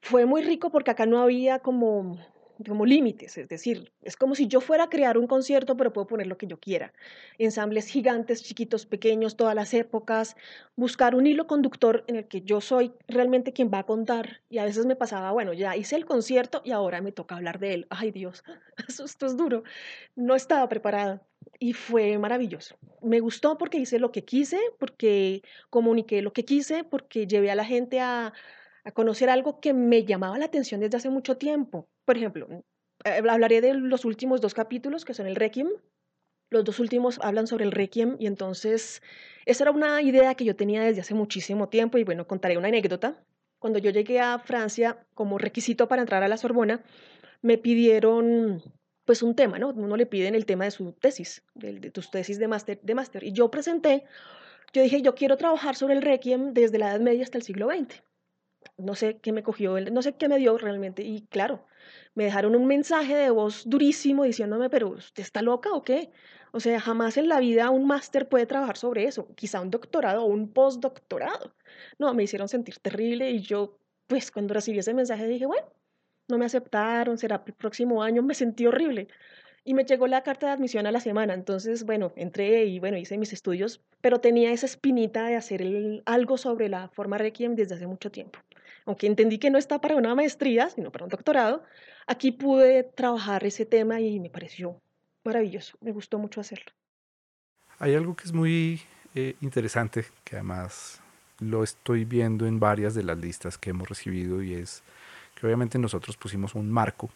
Fue 0.00 0.26
muy 0.26 0.42
rico 0.42 0.70
porque 0.70 0.90
acá 0.90 1.06
no 1.06 1.20
había 1.20 1.60
como 1.60 2.18
como 2.66 2.86
límites, 2.86 3.38
es 3.38 3.48
decir, 3.48 3.92
es 4.02 4.16
como 4.16 4.34
si 4.34 4.46
yo 4.46 4.60
fuera 4.60 4.84
a 4.84 4.90
crear 4.90 5.18
un 5.18 5.26
concierto, 5.26 5.76
pero 5.76 5.92
puedo 5.92 6.06
poner 6.06 6.26
lo 6.26 6.38
que 6.38 6.46
yo 6.46 6.58
quiera. 6.58 6.92
Ensambles 7.38 7.86
gigantes, 7.86 8.42
chiquitos, 8.42 8.86
pequeños, 8.86 9.36
todas 9.36 9.54
las 9.54 9.74
épocas, 9.74 10.36
buscar 10.76 11.14
un 11.14 11.26
hilo 11.26 11.46
conductor 11.46 12.04
en 12.06 12.16
el 12.16 12.28
que 12.28 12.42
yo 12.42 12.60
soy 12.60 12.92
realmente 13.08 13.52
quien 13.52 13.70
va 13.72 13.80
a 13.80 13.86
contar. 13.86 14.42
Y 14.48 14.58
a 14.58 14.64
veces 14.64 14.86
me 14.86 14.96
pasaba, 14.96 15.32
bueno, 15.32 15.52
ya 15.52 15.76
hice 15.76 15.96
el 15.96 16.04
concierto 16.04 16.62
y 16.64 16.72
ahora 16.72 17.00
me 17.00 17.12
toca 17.12 17.36
hablar 17.36 17.58
de 17.58 17.74
él. 17.74 17.86
Ay 17.90 18.10
Dios, 18.10 18.44
esto 18.88 19.26
es 19.26 19.36
duro. 19.36 19.64
No 20.14 20.34
estaba 20.34 20.68
preparada 20.68 21.22
y 21.58 21.72
fue 21.72 22.18
maravilloso. 22.18 22.76
Me 23.00 23.20
gustó 23.20 23.58
porque 23.58 23.78
hice 23.78 23.98
lo 23.98 24.12
que 24.12 24.24
quise, 24.24 24.58
porque 24.78 25.42
comuniqué 25.70 26.22
lo 26.22 26.32
que 26.32 26.44
quise, 26.44 26.84
porque 26.84 27.26
llevé 27.26 27.50
a 27.50 27.54
la 27.54 27.64
gente 27.64 28.00
a 28.00 28.32
a 28.84 28.92
conocer 28.92 29.30
algo 29.30 29.60
que 29.60 29.72
me 29.74 30.04
llamaba 30.04 30.38
la 30.38 30.46
atención 30.46 30.80
desde 30.80 30.96
hace 30.96 31.10
mucho 31.10 31.36
tiempo. 31.36 31.88
Por 32.04 32.16
ejemplo, 32.16 32.48
eh, 33.04 33.22
hablaré 33.28 33.60
de 33.60 33.74
los 33.74 34.04
últimos 34.04 34.40
dos 34.40 34.54
capítulos, 34.54 35.04
que 35.04 35.14
son 35.14 35.26
el 35.26 35.36
Requiem. 35.36 35.68
Los 36.50 36.64
dos 36.64 36.78
últimos 36.80 37.18
hablan 37.22 37.46
sobre 37.46 37.64
el 37.64 37.72
Requiem 37.72 38.16
y 38.18 38.26
entonces 38.26 39.02
esa 39.46 39.64
era 39.64 39.70
una 39.70 40.02
idea 40.02 40.34
que 40.34 40.44
yo 40.44 40.54
tenía 40.54 40.82
desde 40.82 41.00
hace 41.00 41.14
muchísimo 41.14 41.68
tiempo 41.68 41.98
y 41.98 42.04
bueno, 42.04 42.26
contaré 42.26 42.58
una 42.58 42.68
anécdota. 42.68 43.24
Cuando 43.58 43.78
yo 43.78 43.90
llegué 43.90 44.20
a 44.20 44.38
Francia 44.38 45.06
como 45.14 45.38
requisito 45.38 45.88
para 45.88 46.02
entrar 46.02 46.22
a 46.22 46.28
la 46.28 46.36
Sorbona, 46.36 46.82
me 47.40 47.58
pidieron 47.58 48.62
pues 49.04 49.22
un 49.22 49.34
tema, 49.34 49.58
¿no? 49.58 49.70
Uno 49.70 49.96
le 49.96 50.06
piden 50.06 50.34
el 50.34 50.46
tema 50.46 50.64
de 50.64 50.70
su 50.72 50.92
tesis, 50.92 51.42
de, 51.54 51.80
de 51.80 51.90
tus 51.90 52.10
tesis 52.10 52.38
de 52.38 52.48
máster, 52.48 52.80
de 52.82 52.94
máster. 52.94 53.24
Y 53.24 53.32
yo 53.32 53.50
presenté, 53.50 54.04
yo 54.72 54.82
dije, 54.82 55.00
yo 55.00 55.14
quiero 55.14 55.36
trabajar 55.36 55.74
sobre 55.74 55.94
el 55.94 56.02
Requiem 56.02 56.52
desde 56.52 56.78
la 56.78 56.90
Edad 56.90 57.00
Media 57.00 57.24
hasta 57.24 57.38
el 57.38 57.44
siglo 57.44 57.68
XX 57.68 58.02
no 58.78 58.94
sé 58.94 59.18
qué 59.18 59.32
me 59.32 59.42
cogió, 59.42 59.80
no 59.80 60.02
sé 60.02 60.14
qué 60.16 60.28
me 60.28 60.38
dio 60.38 60.56
realmente. 60.58 61.02
Y 61.02 61.22
claro, 61.26 61.66
me 62.14 62.24
dejaron 62.24 62.54
un 62.56 62.66
mensaje 62.66 63.14
de 63.14 63.30
voz 63.30 63.62
durísimo 63.66 64.24
diciéndome, 64.24 64.70
pero 64.70 64.90
¿usted 64.90 65.22
está 65.22 65.42
loca 65.42 65.70
o 65.72 65.82
qué? 65.82 66.10
O 66.52 66.60
sea, 66.60 66.80
jamás 66.80 67.16
en 67.16 67.28
la 67.28 67.40
vida 67.40 67.70
un 67.70 67.86
máster 67.86 68.28
puede 68.28 68.46
trabajar 68.46 68.76
sobre 68.76 69.04
eso, 69.04 69.34
quizá 69.34 69.60
un 69.60 69.70
doctorado 69.70 70.22
o 70.24 70.26
un 70.26 70.52
postdoctorado. 70.52 71.54
No, 71.98 72.12
me 72.14 72.24
hicieron 72.24 72.48
sentir 72.48 72.78
terrible 72.78 73.30
y 73.30 73.40
yo, 73.40 73.78
pues 74.06 74.30
cuando 74.30 74.54
recibí 74.54 74.78
ese 74.78 74.92
mensaje 74.94 75.26
dije, 75.26 75.46
bueno, 75.46 75.72
no 76.28 76.38
me 76.38 76.44
aceptaron, 76.44 77.18
será 77.18 77.42
el 77.46 77.54
próximo 77.54 78.02
año, 78.02 78.22
me 78.22 78.34
sentí 78.34 78.66
horrible. 78.66 79.08
Y 79.64 79.74
me 79.74 79.84
llegó 79.84 80.06
la 80.08 80.22
carta 80.22 80.46
de 80.48 80.52
admisión 80.52 80.86
a 80.86 80.92
la 80.92 81.00
semana, 81.00 81.34
entonces, 81.34 81.84
bueno, 81.84 82.12
entré 82.16 82.64
y 82.64 82.80
bueno, 82.80 82.98
hice 82.98 83.16
mis 83.16 83.32
estudios, 83.32 83.80
pero 84.00 84.20
tenía 84.20 84.52
esa 84.52 84.66
espinita 84.66 85.26
de 85.26 85.36
hacer 85.36 85.62
algo 86.04 86.36
sobre 86.36 86.68
la 86.68 86.88
forma 86.88 87.16
Requiem 87.16 87.54
desde 87.54 87.76
hace 87.76 87.86
mucho 87.86 88.10
tiempo 88.10 88.40
aunque 88.86 89.06
entendí 89.06 89.38
que 89.38 89.50
no 89.50 89.58
está 89.58 89.80
para 89.80 89.96
una 89.96 90.14
maestría, 90.14 90.70
sino 90.70 90.90
para 90.90 91.04
un 91.04 91.10
doctorado, 91.10 91.62
aquí 92.06 92.32
pude 92.32 92.82
trabajar 92.84 93.44
ese 93.44 93.66
tema 93.66 94.00
y 94.00 94.20
me 94.20 94.30
pareció 94.30 94.80
maravilloso, 95.24 95.76
me 95.80 95.92
gustó 95.92 96.18
mucho 96.18 96.40
hacerlo. 96.40 96.72
Hay 97.78 97.94
algo 97.94 98.14
que 98.14 98.24
es 98.24 98.32
muy 98.32 98.80
eh, 99.14 99.34
interesante, 99.40 100.04
que 100.24 100.36
además 100.36 101.00
lo 101.40 101.64
estoy 101.64 102.04
viendo 102.04 102.46
en 102.46 102.60
varias 102.60 102.94
de 102.94 103.02
las 103.02 103.18
listas 103.18 103.58
que 103.58 103.70
hemos 103.70 103.88
recibido 103.88 104.42
y 104.42 104.54
es 104.54 104.82
que 105.34 105.46
obviamente 105.46 105.78
nosotros 105.78 106.16
pusimos 106.16 106.54
un 106.54 106.70
marco, 106.70 107.10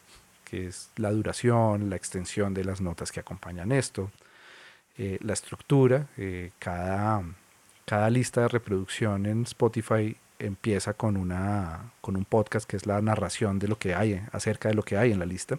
que 0.45 0.67
es 0.67 0.91
la 0.97 1.11
duración, 1.11 1.91
la 1.91 1.97
extensión 1.97 2.55
de 2.55 2.65
las 2.65 2.81
notas 2.81 3.13
que 3.13 3.21
acompañan 3.21 3.73
esto, 3.73 4.11
eh, 4.99 5.19
la 5.21 5.33
estructura, 5.33 6.09
eh, 6.17 6.53
cada, 6.59 7.23
cada 7.85 8.11
lista 8.11 8.43
de 8.43 8.49
reproducción 8.49 9.27
en 9.27 9.43
Spotify 9.43 10.17
empieza 10.39 10.95
con, 10.95 11.17
una, 11.17 11.93
con 12.01 12.17
un 12.17 12.25
podcast 12.25 12.69
que 12.69 12.77
es 12.77 12.87
la 12.87 13.01
narración 13.01 13.59
de 13.59 13.69
lo 13.69 13.79
que 13.79 13.95
hay, 13.95 14.23
acerca 14.33 14.69
de 14.69 14.75
lo 14.75 14.83
que 14.83 14.97
hay 14.97 15.13
en 15.13 15.19
la 15.19 15.27
lista. 15.27 15.59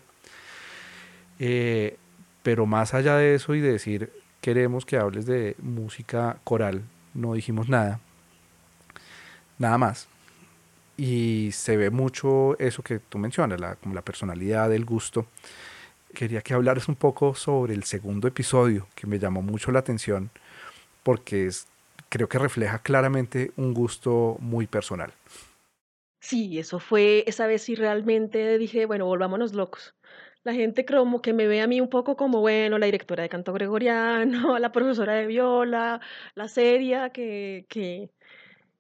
Eh, 1.40 1.98
pero 2.44 2.66
más 2.66 2.94
allá 2.94 3.18
de 3.18 3.36
eso 3.36 3.56
y 3.56 3.62
de 3.62 3.72
decir, 3.72 4.12
queremos 4.42 4.86
que 4.86 4.98
hables 4.98 5.26
de 5.26 5.56
música 5.60 6.38
coral, 6.44 6.84
no 7.14 7.34
dijimos 7.34 7.70
nada, 7.70 8.00
nada 9.58 9.78
más. 9.78 10.08
Y 10.96 11.52
se 11.54 11.78
ve 11.78 11.90
mucho 11.92 12.58
eso 12.58 12.82
que 12.82 13.00
tú 13.00 13.18
mencionas, 13.18 13.60
la, 13.60 13.76
como 13.76 13.94
la 13.94 14.02
personalidad, 14.02 14.74
el 14.74 14.86
gusto. 14.86 15.28
Quería 16.14 16.42
que 16.42 16.54
hablaras 16.54 16.88
un 16.88 16.96
poco 16.96 17.36
sobre 17.36 17.74
el 17.74 17.84
segundo 17.84 18.28
episodio, 18.28 18.88
que 18.96 19.06
me 19.06 19.20
llamó 19.20 19.42
mucho 19.42 19.72
la 19.72 19.80
atención, 19.80 20.32
porque 21.04 21.46
es 21.46 21.68
creo 22.10 22.30
que 22.30 22.40
refleja 22.40 22.80
claramente 22.80 23.52
un 23.58 23.74
gusto 23.74 24.38
muy 24.40 24.68
personal. 24.68 25.14
Sí, 26.20 26.60
eso 26.60 26.80
fue, 26.80 27.24
esa 27.28 27.48
vez 27.48 27.62
sí 27.64 27.76
realmente 27.76 28.58
dije, 28.58 28.86
bueno, 28.86 29.06
volvámonos 29.06 29.54
locos. 29.54 29.96
La 30.44 30.54
gente 30.54 30.86
como 30.86 31.22
que 31.22 31.34
me 31.34 31.48
ve 31.48 31.62
a 31.62 31.68
mí 31.68 31.82
un 31.82 31.90
poco 31.90 32.16
como, 32.16 32.42
bueno, 32.42 32.78
la 32.80 32.86
directora 32.86 33.24
de 33.24 33.30
canto 33.30 33.54
gregoriano, 33.54 34.60
la 34.60 34.72
profesora 34.72 35.14
de 35.14 35.28
viola, 35.28 36.02
la 36.36 36.48
seria 36.48 37.12
que, 37.12 37.66
que, 37.70 38.10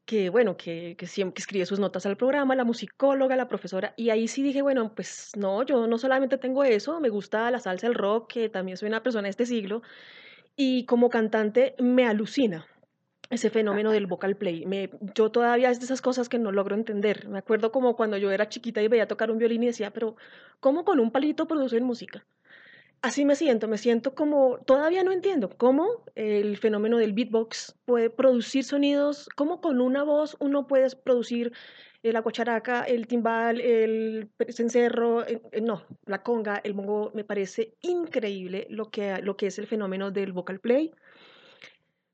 que 0.05 0.29
bueno, 0.29 0.57
que, 0.57 0.95
que 0.97 1.07
siempre 1.07 1.41
escribe 1.41 1.65
sus 1.65 1.79
notas 1.79 2.05
al 2.05 2.17
programa, 2.17 2.55
la 2.55 2.63
musicóloga, 2.65 3.35
la 3.35 3.47
profesora, 3.47 3.93
y 3.97 4.09
ahí 4.09 4.27
sí 4.27 4.43
dije, 4.43 4.61
bueno, 4.61 4.93
pues 4.95 5.31
no, 5.37 5.63
yo 5.63 5.87
no 5.87 5.97
solamente 5.97 6.37
tengo 6.37 6.63
eso, 6.63 6.99
me 6.99 7.09
gusta 7.09 7.51
la 7.51 7.59
salsa, 7.59 7.87
el 7.87 7.95
rock, 7.95 8.31
que 8.33 8.49
también 8.49 8.77
soy 8.77 8.89
una 8.89 9.03
persona 9.03 9.25
de 9.27 9.31
este 9.31 9.45
siglo, 9.45 9.81
y 10.55 10.85
como 10.85 11.09
cantante 11.09 11.75
me 11.79 12.07
alucina 12.07 12.67
ese 13.29 13.49
fenómeno 13.49 13.91
del 13.91 14.07
vocal 14.07 14.35
play. 14.35 14.65
Me, 14.65 14.89
yo 15.15 15.31
todavía 15.31 15.69
es 15.69 15.79
de 15.79 15.85
esas 15.85 16.01
cosas 16.01 16.29
que 16.29 16.39
no 16.39 16.51
logro 16.51 16.75
entender. 16.75 17.27
Me 17.27 17.39
acuerdo 17.39 17.71
como 17.71 17.95
cuando 17.95 18.17
yo 18.17 18.31
era 18.31 18.49
chiquita 18.49 18.81
y 18.81 18.87
veía 18.87 19.07
tocar 19.07 19.31
un 19.31 19.37
violín 19.37 19.63
y 19.63 19.67
decía, 19.67 19.91
pero 19.91 20.15
¿cómo 20.59 20.85
con 20.85 20.99
un 20.99 21.11
palito 21.11 21.47
producen 21.47 21.83
música? 21.83 22.25
Así 23.01 23.25
me 23.25 23.35
siento, 23.35 23.67
me 23.67 23.77
siento 23.77 24.15
como, 24.15 24.57
todavía 24.65 25.03
no 25.03 25.11
entiendo 25.11 25.49
cómo 25.55 26.03
el 26.15 26.57
fenómeno 26.57 26.97
del 26.97 27.13
beatbox 27.13 27.75
puede 27.85 28.09
producir 28.09 28.63
sonidos, 28.63 29.29
cómo 29.35 29.61
con 29.61 29.81
una 29.81 30.03
voz 30.03 30.35
uno 30.39 30.65
puede 30.65 30.89
producir 30.95 31.53
la 32.01 32.21
guacharaca, 32.21 32.83
el 32.83 33.07
timbal, 33.07 33.59
el 33.59 34.29
cencerro, 34.49 35.25
no, 35.61 35.83
la 36.05 36.23
conga, 36.23 36.59
el 36.63 36.73
mongo, 36.73 37.11
me 37.13 37.23
parece 37.23 37.75
increíble 37.81 38.67
lo 38.69 38.89
que, 38.89 39.21
lo 39.21 39.37
que 39.37 39.47
es 39.47 39.59
el 39.59 39.67
fenómeno 39.67 40.11
del 40.11 40.33
vocal 40.33 40.59
play 40.59 40.91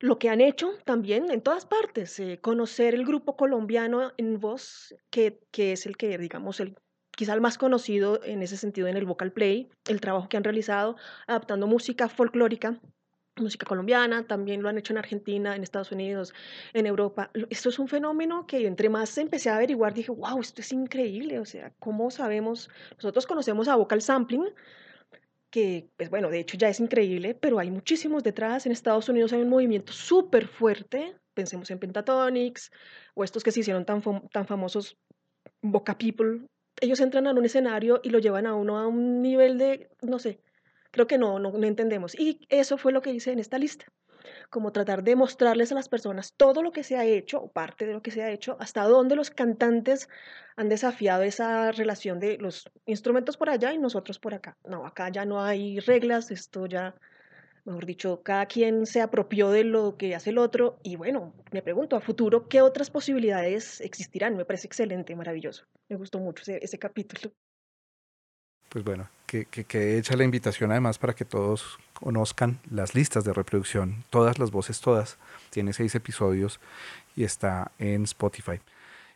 lo 0.03 0.19
que 0.19 0.27
han 0.27 0.41
hecho 0.41 0.73
también 0.83 1.31
en 1.31 1.39
todas 1.39 1.65
partes, 1.65 2.19
eh, 2.19 2.37
conocer 2.41 2.93
el 2.93 3.05
grupo 3.05 3.37
colombiano 3.37 4.11
en 4.17 4.37
voz, 4.37 4.93
que, 5.09 5.39
que, 5.49 5.71
es 5.71 5.85
el 5.85 5.95
que, 5.95 6.17
digamos, 6.17 6.59
el, 6.59 6.75
quizá 7.15 7.33
el 7.33 7.39
más 7.39 7.57
conocido 7.57 8.19
en 8.21 8.41
ese 8.41 8.57
sentido 8.57 8.89
en 8.89 8.97
el 8.97 9.05
vocal 9.05 9.31
play, 9.31 9.69
el 9.87 10.01
trabajo 10.01 10.27
que 10.27 10.35
han 10.35 10.43
realizado 10.43 10.97
adaptando 11.25 11.67
música 11.67 12.09
folclórica, 12.09 12.81
música 13.37 13.65
colombiana, 13.65 14.27
también 14.27 14.61
lo 14.61 14.67
han 14.67 14.77
hecho 14.77 14.91
en 14.91 14.97
Argentina, 14.97 15.55
en 15.55 15.63
Estados 15.63 15.93
Unidos, 15.93 16.33
en 16.73 16.85
Europa. 16.85 17.31
Esto 17.49 17.69
es 17.69 17.79
un 17.79 17.87
fenómeno 17.87 18.45
que 18.45 18.67
entre 18.67 18.89
más 18.89 19.17
empecé 19.17 19.51
a 19.51 19.55
averiguar, 19.55 19.93
dije, 19.93 20.11
wow, 20.11 20.41
esto 20.41 20.59
es 20.59 20.73
increíble, 20.73 21.39
o 21.39 21.45
sea, 21.45 21.71
¿cómo 21.79 22.11
sabemos? 22.11 22.69
Nosotros 22.97 23.25
conocemos 23.25 23.69
a 23.69 23.77
vocal 23.77 24.01
sampling, 24.01 24.49
que, 25.53 25.87
pues 25.97 26.09
bueno, 26.09 26.31
de 26.31 26.39
hecho 26.39 26.57
ya 26.57 26.67
es 26.67 26.79
increíble, 26.79 27.35
pero 27.35 27.59
hay 27.59 27.69
muchísimos 27.69 28.23
detrás. 28.23 28.65
En 28.65 28.71
Estados 28.71 29.07
Unidos 29.07 29.33
hay 29.33 29.43
un 29.43 29.49
movimiento 29.49 29.93
súper 29.93 30.47
fuerte, 30.47 31.15
pensemos 31.35 31.69
en 31.69 31.77
Pentatonics, 31.77 32.71
o 33.13 33.23
estos 33.23 33.43
que 33.43 33.51
se 33.51 33.59
hicieron 33.59 33.85
tan, 33.85 34.01
tan 34.29 34.47
famosos, 34.47 34.97
Boca 35.61 35.95
People. 35.95 36.47
Ellos 36.81 36.99
entran 37.01 37.27
a 37.27 37.33
un 37.33 37.45
escenario 37.45 38.01
y 38.01 38.09
lo 38.09 38.17
llevan 38.17 38.47
a 38.47 38.55
uno 38.55 38.79
a 38.79 38.87
un 38.87 39.21
nivel 39.21 39.59
de, 39.59 39.91
no 40.01 40.17
sé, 40.17 40.41
creo 40.89 41.05
que 41.05 41.19
no, 41.19 41.37
no, 41.37 41.51
no 41.51 41.67
entendemos. 41.67 42.19
Y 42.19 42.39
eso 42.49 42.79
fue 42.79 42.91
lo 42.91 43.03
que 43.03 43.11
hice 43.11 43.31
en 43.31 43.37
esta 43.37 43.59
lista 43.59 43.85
como 44.49 44.71
tratar 44.71 45.03
de 45.03 45.15
mostrarles 45.15 45.71
a 45.71 45.75
las 45.75 45.89
personas 45.89 46.33
todo 46.35 46.61
lo 46.61 46.71
que 46.71 46.83
se 46.83 46.97
ha 46.97 47.05
hecho, 47.05 47.41
o 47.41 47.51
parte 47.51 47.85
de 47.85 47.93
lo 47.93 48.01
que 48.01 48.11
se 48.11 48.23
ha 48.23 48.31
hecho, 48.31 48.57
hasta 48.59 48.83
dónde 48.83 49.15
los 49.15 49.29
cantantes 49.29 50.09
han 50.55 50.69
desafiado 50.69 51.23
esa 51.23 51.71
relación 51.71 52.19
de 52.19 52.37
los 52.37 52.69
instrumentos 52.85 53.37
por 53.37 53.49
allá 53.49 53.73
y 53.73 53.79
nosotros 53.79 54.19
por 54.19 54.33
acá. 54.33 54.57
No, 54.67 54.85
acá 54.85 55.09
ya 55.09 55.25
no 55.25 55.41
hay 55.41 55.79
reglas, 55.79 56.31
esto 56.31 56.65
ya, 56.65 56.95
mejor 57.65 57.85
dicho, 57.85 58.21
cada 58.23 58.45
quien 58.45 58.85
se 58.85 59.01
apropió 59.01 59.49
de 59.49 59.63
lo 59.63 59.97
que 59.97 60.15
hace 60.15 60.29
el 60.29 60.37
otro 60.37 60.79
y 60.83 60.95
bueno, 60.95 61.33
me 61.51 61.61
pregunto 61.61 61.95
a 61.95 62.01
futuro 62.01 62.47
qué 62.47 62.61
otras 62.61 62.89
posibilidades 62.89 63.81
existirán. 63.81 64.37
Me 64.37 64.45
parece 64.45 64.67
excelente, 64.67 65.15
maravilloso. 65.15 65.65
Me 65.89 65.95
gustó 65.95 66.19
mucho 66.19 66.43
ese, 66.47 66.79
capítulo 66.79 67.31
pues 68.69 68.83
bueno, 68.83 69.07
que, 69.27 69.45
que, 69.45 69.99
hecha 69.99 70.15
la 70.15 70.23
invitación 70.23 70.71
además 70.71 70.97
para 70.97 71.13
que 71.13 71.25
todos 71.25 71.77
conozcan 72.03 72.59
las 72.69 72.95
listas 72.95 73.23
de 73.23 73.31
reproducción, 73.31 74.03
todas 74.09 74.37
las 74.37 74.51
voces, 74.51 74.81
todas. 74.81 75.17
Tiene 75.51 75.71
seis 75.71 75.95
episodios 75.95 76.59
y 77.15 77.23
está 77.23 77.71
en 77.79 78.03
Spotify. 78.03 78.59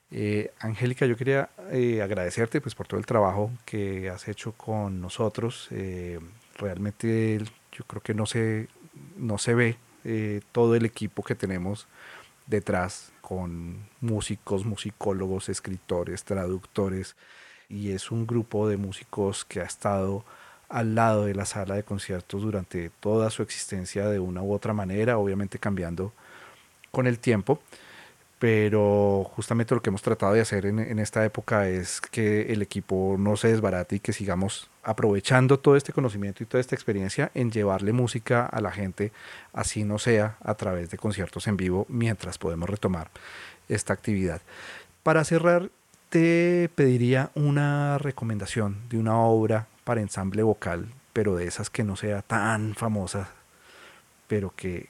Eh, 0.10 0.54
Angélica, 0.62 1.06
yo 1.06 1.18
quería 1.18 1.50
eh, 1.70 2.02
agradecerte 2.02 2.62
pues, 2.62 2.76
por 2.76 2.88
todo 2.88 2.98
el 2.98 3.06
trabajo 3.06 3.52
que 3.66 4.10
has 4.10 4.30
hecho 4.30 4.54
con 4.54 5.02
nosotros. 5.02 5.68
Eh, 5.72 6.18
realmente 6.58 7.42
yo 7.74 7.84
creo 7.84 8.02
que 8.02 8.14
no 8.14 8.26
se, 8.26 8.70
no 9.18 9.38
se 9.38 9.54
ve 9.54 9.78
todo 10.54 10.74
el 10.76 10.86
equipo 10.86 11.22
que 11.22 11.36
tenemos 11.36 11.86
detrás 12.46 13.12
con 13.20 13.90
músicos, 14.00 14.64
musicólogos, 14.64 15.50
escritores, 15.50 16.24
traductores, 16.24 17.18
y 17.68 17.92
es 17.92 18.10
un 18.10 18.26
grupo 18.26 18.70
de 18.70 18.78
músicos 18.78 19.44
que 19.44 19.60
ha 19.60 19.66
estado 19.66 20.24
al 20.70 20.96
lado 20.96 21.26
de 21.26 21.36
la 21.36 21.46
sala 21.46 21.76
de 21.76 21.84
conciertos 21.84 22.42
durante 22.42 22.92
toda 23.00 23.30
su 23.30 23.42
existencia 23.42 24.08
de 24.10 24.20
una 24.20 24.42
u 24.42 24.54
otra 24.54 24.74
manera, 24.74 25.18
obviamente 25.18 25.60
cambiando 25.60 26.14
con 26.92 27.08
el 27.08 27.20
tiempo, 27.20 27.62
pero 28.40 29.24
justamente 29.36 29.74
lo 29.74 29.82
que 29.82 29.90
hemos 29.90 30.04
tratado 30.04 30.34
de 30.34 30.42
hacer 30.42 30.66
en, 30.68 31.00
esta 31.00 31.26
época 31.26 31.68
es 31.68 32.02
que 32.02 32.54
el 32.54 32.62
equipo 32.62 33.16
no 33.18 33.36
se 33.36 33.48
desbarate 33.48 33.96
y 33.96 34.00
que 34.00 34.14
sigamos 34.14 34.70
aprovechando 34.84 35.60
todo 35.60 35.76
este 35.76 35.92
conocimiento 35.92 36.44
y 36.44 36.46
toda 36.46 36.62
esta 36.62 36.76
experiencia 36.76 37.32
en 37.34 37.52
llevarle 37.52 37.94
música 37.94 38.46
a 38.46 38.62
la 38.62 38.72
gente, 38.72 39.12
así 39.54 39.84
no 39.84 39.98
sea 39.98 40.38
a 40.44 40.54
través 40.54 40.92
de 40.92 40.98
conciertos 40.98 41.48
en 41.48 41.58
vivo, 41.58 41.88
mientras 41.90 42.38
podemos 42.38 42.70
retomar 42.70 43.10
esta 43.70 43.94
actividad. 43.94 44.42
Para 45.02 45.24
cerrar, 45.24 45.70
te 46.10 46.70
pediría 46.76 47.32
una 47.34 47.98
recomendación 47.98 48.78
de 48.90 48.98
una 48.98 49.18
obra 49.18 49.68
para 49.88 50.02
ensamble 50.02 50.44
vocal, 50.44 50.90
pero 51.14 51.38
de 51.38 51.46
esas 51.46 51.70
que 51.70 51.86
no 51.86 51.96
sea 51.96 52.22
tan 52.22 52.76
famosa, 52.76 53.30
pero 54.28 54.54
que 54.54 54.90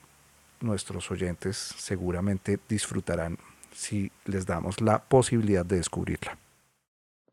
nuestros 0.59 1.11
oyentes 1.11 1.55
seguramente 1.55 2.57
disfrutarán 2.67 3.37
si 3.71 4.11
les 4.25 4.47
damos 4.47 4.81
la 4.81 5.03
posibilidad 5.03 5.63
de 5.63 5.75
descubrirla. 5.75 6.39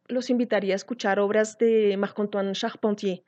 Los 0.09 0.29
invitaría 0.29 0.75
a 0.75 0.77
escuchar 0.77 1.19
obras 1.19 1.57
de 1.57 1.97
Marc-Antoine 1.97 2.53
Charpentier. 2.53 3.23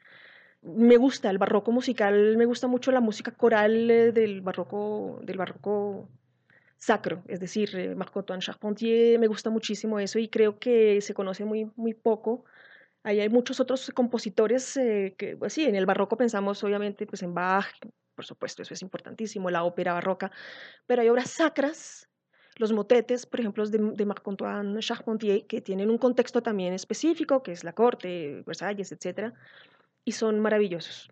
Me 0.61 0.99
gusta 0.99 1.31
el 1.31 1.39
barroco 1.39 1.73
musical, 1.73 2.37
me 2.37 2.45
gusta 2.45 2.67
mucho 2.67 2.93
la 2.93 3.01
música 3.01 3.31
coral 3.31 3.91
eh, 3.91 4.13
del 4.13 4.43
barroco, 4.43 5.19
del 5.23 5.39
barroco 5.39 6.11
sacro, 6.77 7.23
es 7.27 7.41
decir, 7.41 7.75
eh, 7.75 7.95
Marc-Antoine 7.95 8.43
Charpentier, 8.43 9.19
me 9.19 9.29
gusta 9.29 9.49
muchísimo 9.49 9.99
eso 9.99 10.19
y 10.19 10.29
creo 10.29 10.59
que 10.59 11.01
se 11.01 11.15
conoce 11.15 11.47
muy, 11.47 11.71
muy 11.77 11.95
poco. 11.95 12.45
Ahí 13.07 13.21
hay 13.21 13.29
muchos 13.29 13.61
otros 13.61 13.93
compositores 13.95 14.77
eh, 14.77 15.15
que, 15.17 15.37
pues 15.37 15.53
sí, 15.53 15.65
en 15.65 15.77
el 15.77 15.87
barroco 15.87 16.17
pensamos 16.17 16.65
obviamente 16.65 17.07
pues 17.07 17.23
en 17.23 17.35
Bach, 17.35 17.69
por 18.17 18.25
supuesto, 18.25 18.63
eso 18.63 18.75
es 18.75 18.83
importantísimo, 18.83 19.49
la 19.49 19.63
ópera 19.63 19.93
barroca, 19.93 20.33
pero 20.87 21.03
hay 21.03 21.09
obras 21.09 21.31
sacras, 21.31 22.09
los 22.57 22.73
motetes, 22.73 23.25
por 23.25 23.39
ejemplo, 23.39 23.65
de, 23.65 23.79
de 23.79 24.07
Marc-Antoine 24.07 24.81
Charpentier, 24.81 25.47
que 25.47 25.61
tienen 25.61 25.89
un 25.89 25.99
contexto 25.99 26.43
también 26.43 26.73
específico, 26.73 27.45
que 27.45 27.53
es 27.53 27.63
la 27.63 27.75
corte, 27.75 28.43
Versalles, 28.45 28.91
etc., 28.91 29.33
y 30.05 30.11
son 30.11 30.41
maravillosos. 30.41 31.09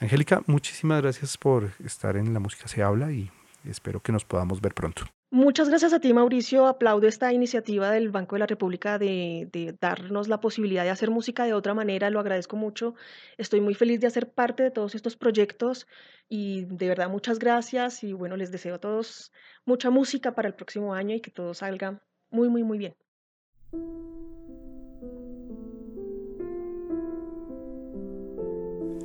Angélica, 0.00 0.42
muchísimas 0.46 1.02
gracias 1.02 1.36
por 1.36 1.72
estar 1.84 2.16
en 2.16 2.32
La 2.32 2.40
Música 2.40 2.68
se 2.68 2.82
habla 2.82 3.12
y 3.12 3.30
espero 3.64 4.00
que 4.00 4.12
nos 4.12 4.24
podamos 4.24 4.62
ver 4.62 4.72
pronto. 4.72 5.04
Muchas 5.30 5.68
gracias 5.68 5.92
a 5.92 6.00
ti, 6.00 6.14
Mauricio. 6.14 6.66
Aplaudo 6.66 7.06
esta 7.06 7.34
iniciativa 7.34 7.90
del 7.90 8.08
Banco 8.08 8.36
de 8.36 8.40
la 8.40 8.46
República 8.46 8.98
de, 8.98 9.76
darnos 9.78 10.26
la 10.26 10.40
posibilidad 10.40 10.84
de 10.84 10.90
hacer 10.90 11.10
música 11.10 11.44
de 11.44 11.52
otra 11.52 11.74
manera. 11.74 12.08
Lo 12.08 12.18
agradezco 12.18 12.56
mucho. 12.56 12.94
Estoy 13.36 13.60
muy 13.60 13.74
feliz 13.74 14.00
de 14.00 14.06
hacer 14.06 14.30
parte 14.30 14.62
de 14.62 14.70
todos 14.70 14.94
estos 14.94 15.16
proyectos 15.16 15.86
y 16.30 16.64
de 16.64 16.88
verdad 16.88 17.10
muchas 17.10 17.38
gracias. 17.38 18.02
Y 18.04 18.14
bueno, 18.14 18.38
les 18.38 18.50
deseo 18.50 18.76
a 18.76 18.78
todos 18.78 19.30
mucha 19.66 19.90
música 19.90 20.34
para 20.34 20.48
el 20.48 20.54
próximo 20.54 20.94
año 20.94 21.14
y 21.14 21.20
que 21.20 21.30
todo 21.30 21.52
salga 21.52 22.00
muy, 22.30 22.48
muy, 22.48 22.62
muy 22.62 22.78
bien. 22.78 22.94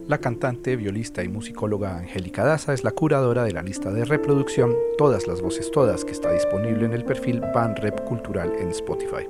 La 0.06 0.18
cantante, 0.18 0.76
violista 0.76 1.24
y 1.24 1.30
musicóloga 1.30 1.97
Angélica 1.97 2.43
Daza 2.43 2.74
es 2.74 2.84
la 2.84 2.91
curadora 2.91 3.45
de 3.45 3.54
la 3.54 3.62
lista 3.62 3.89
de 3.89 4.04
reproducción 4.04 4.76
Todas 4.97 5.28
las 5.28 5.41
voces 5.41 5.72
todas 5.72 6.04
que 6.04 6.12
está 6.12 6.34
disponible 6.34 6.86
en 6.86 6.91
el 6.91 7.06
perfil 7.06 7.39
Banrep 7.39 8.04
Cultural 8.04 8.51
en 8.60 8.68
Spotify. 8.68 9.30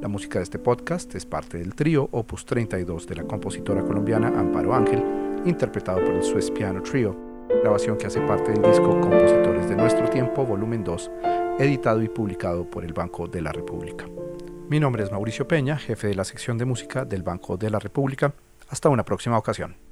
La 0.00 0.08
música 0.08 0.38
de 0.38 0.44
este 0.44 0.58
podcast 0.58 1.14
es 1.14 1.26
parte 1.26 1.58
del 1.58 1.74
trío 1.74 2.08
Opus 2.12 2.46
32 2.46 3.06
de 3.06 3.16
la 3.16 3.24
compositora 3.24 3.84
colombiana 3.84 4.28
Amparo 4.28 4.74
Ángel 4.74 5.04
interpretado 5.44 6.02
por 6.02 6.14
el 6.14 6.22
Swiss 6.22 6.50
Piano 6.50 6.82
Trio, 6.82 7.14
grabación 7.62 7.98
que 7.98 8.06
hace 8.06 8.22
parte 8.22 8.52
del 8.52 8.62
disco 8.62 8.98
Compositores 8.98 9.68
de 9.68 9.76
Nuestro 9.76 10.08
Tiempo, 10.08 10.46
volumen 10.46 10.84
2, 10.84 11.10
editado 11.58 12.02
y 12.02 12.08
publicado 12.08 12.64
por 12.64 12.82
el 12.86 12.94
Banco 12.94 13.26
de 13.26 13.42
la 13.42 13.52
República. 13.52 14.06
Mi 14.70 14.80
nombre 14.80 15.02
es 15.02 15.12
Mauricio 15.12 15.46
Peña, 15.46 15.76
jefe 15.76 16.08
de 16.08 16.14
la 16.14 16.24
sección 16.24 16.56
de 16.56 16.64
música 16.64 17.04
del 17.04 17.22
Banco 17.22 17.58
de 17.58 17.68
la 17.68 17.78
República. 17.78 18.32
Hasta 18.70 18.88
una 18.88 19.04
próxima 19.04 19.36
ocasión. 19.36 19.89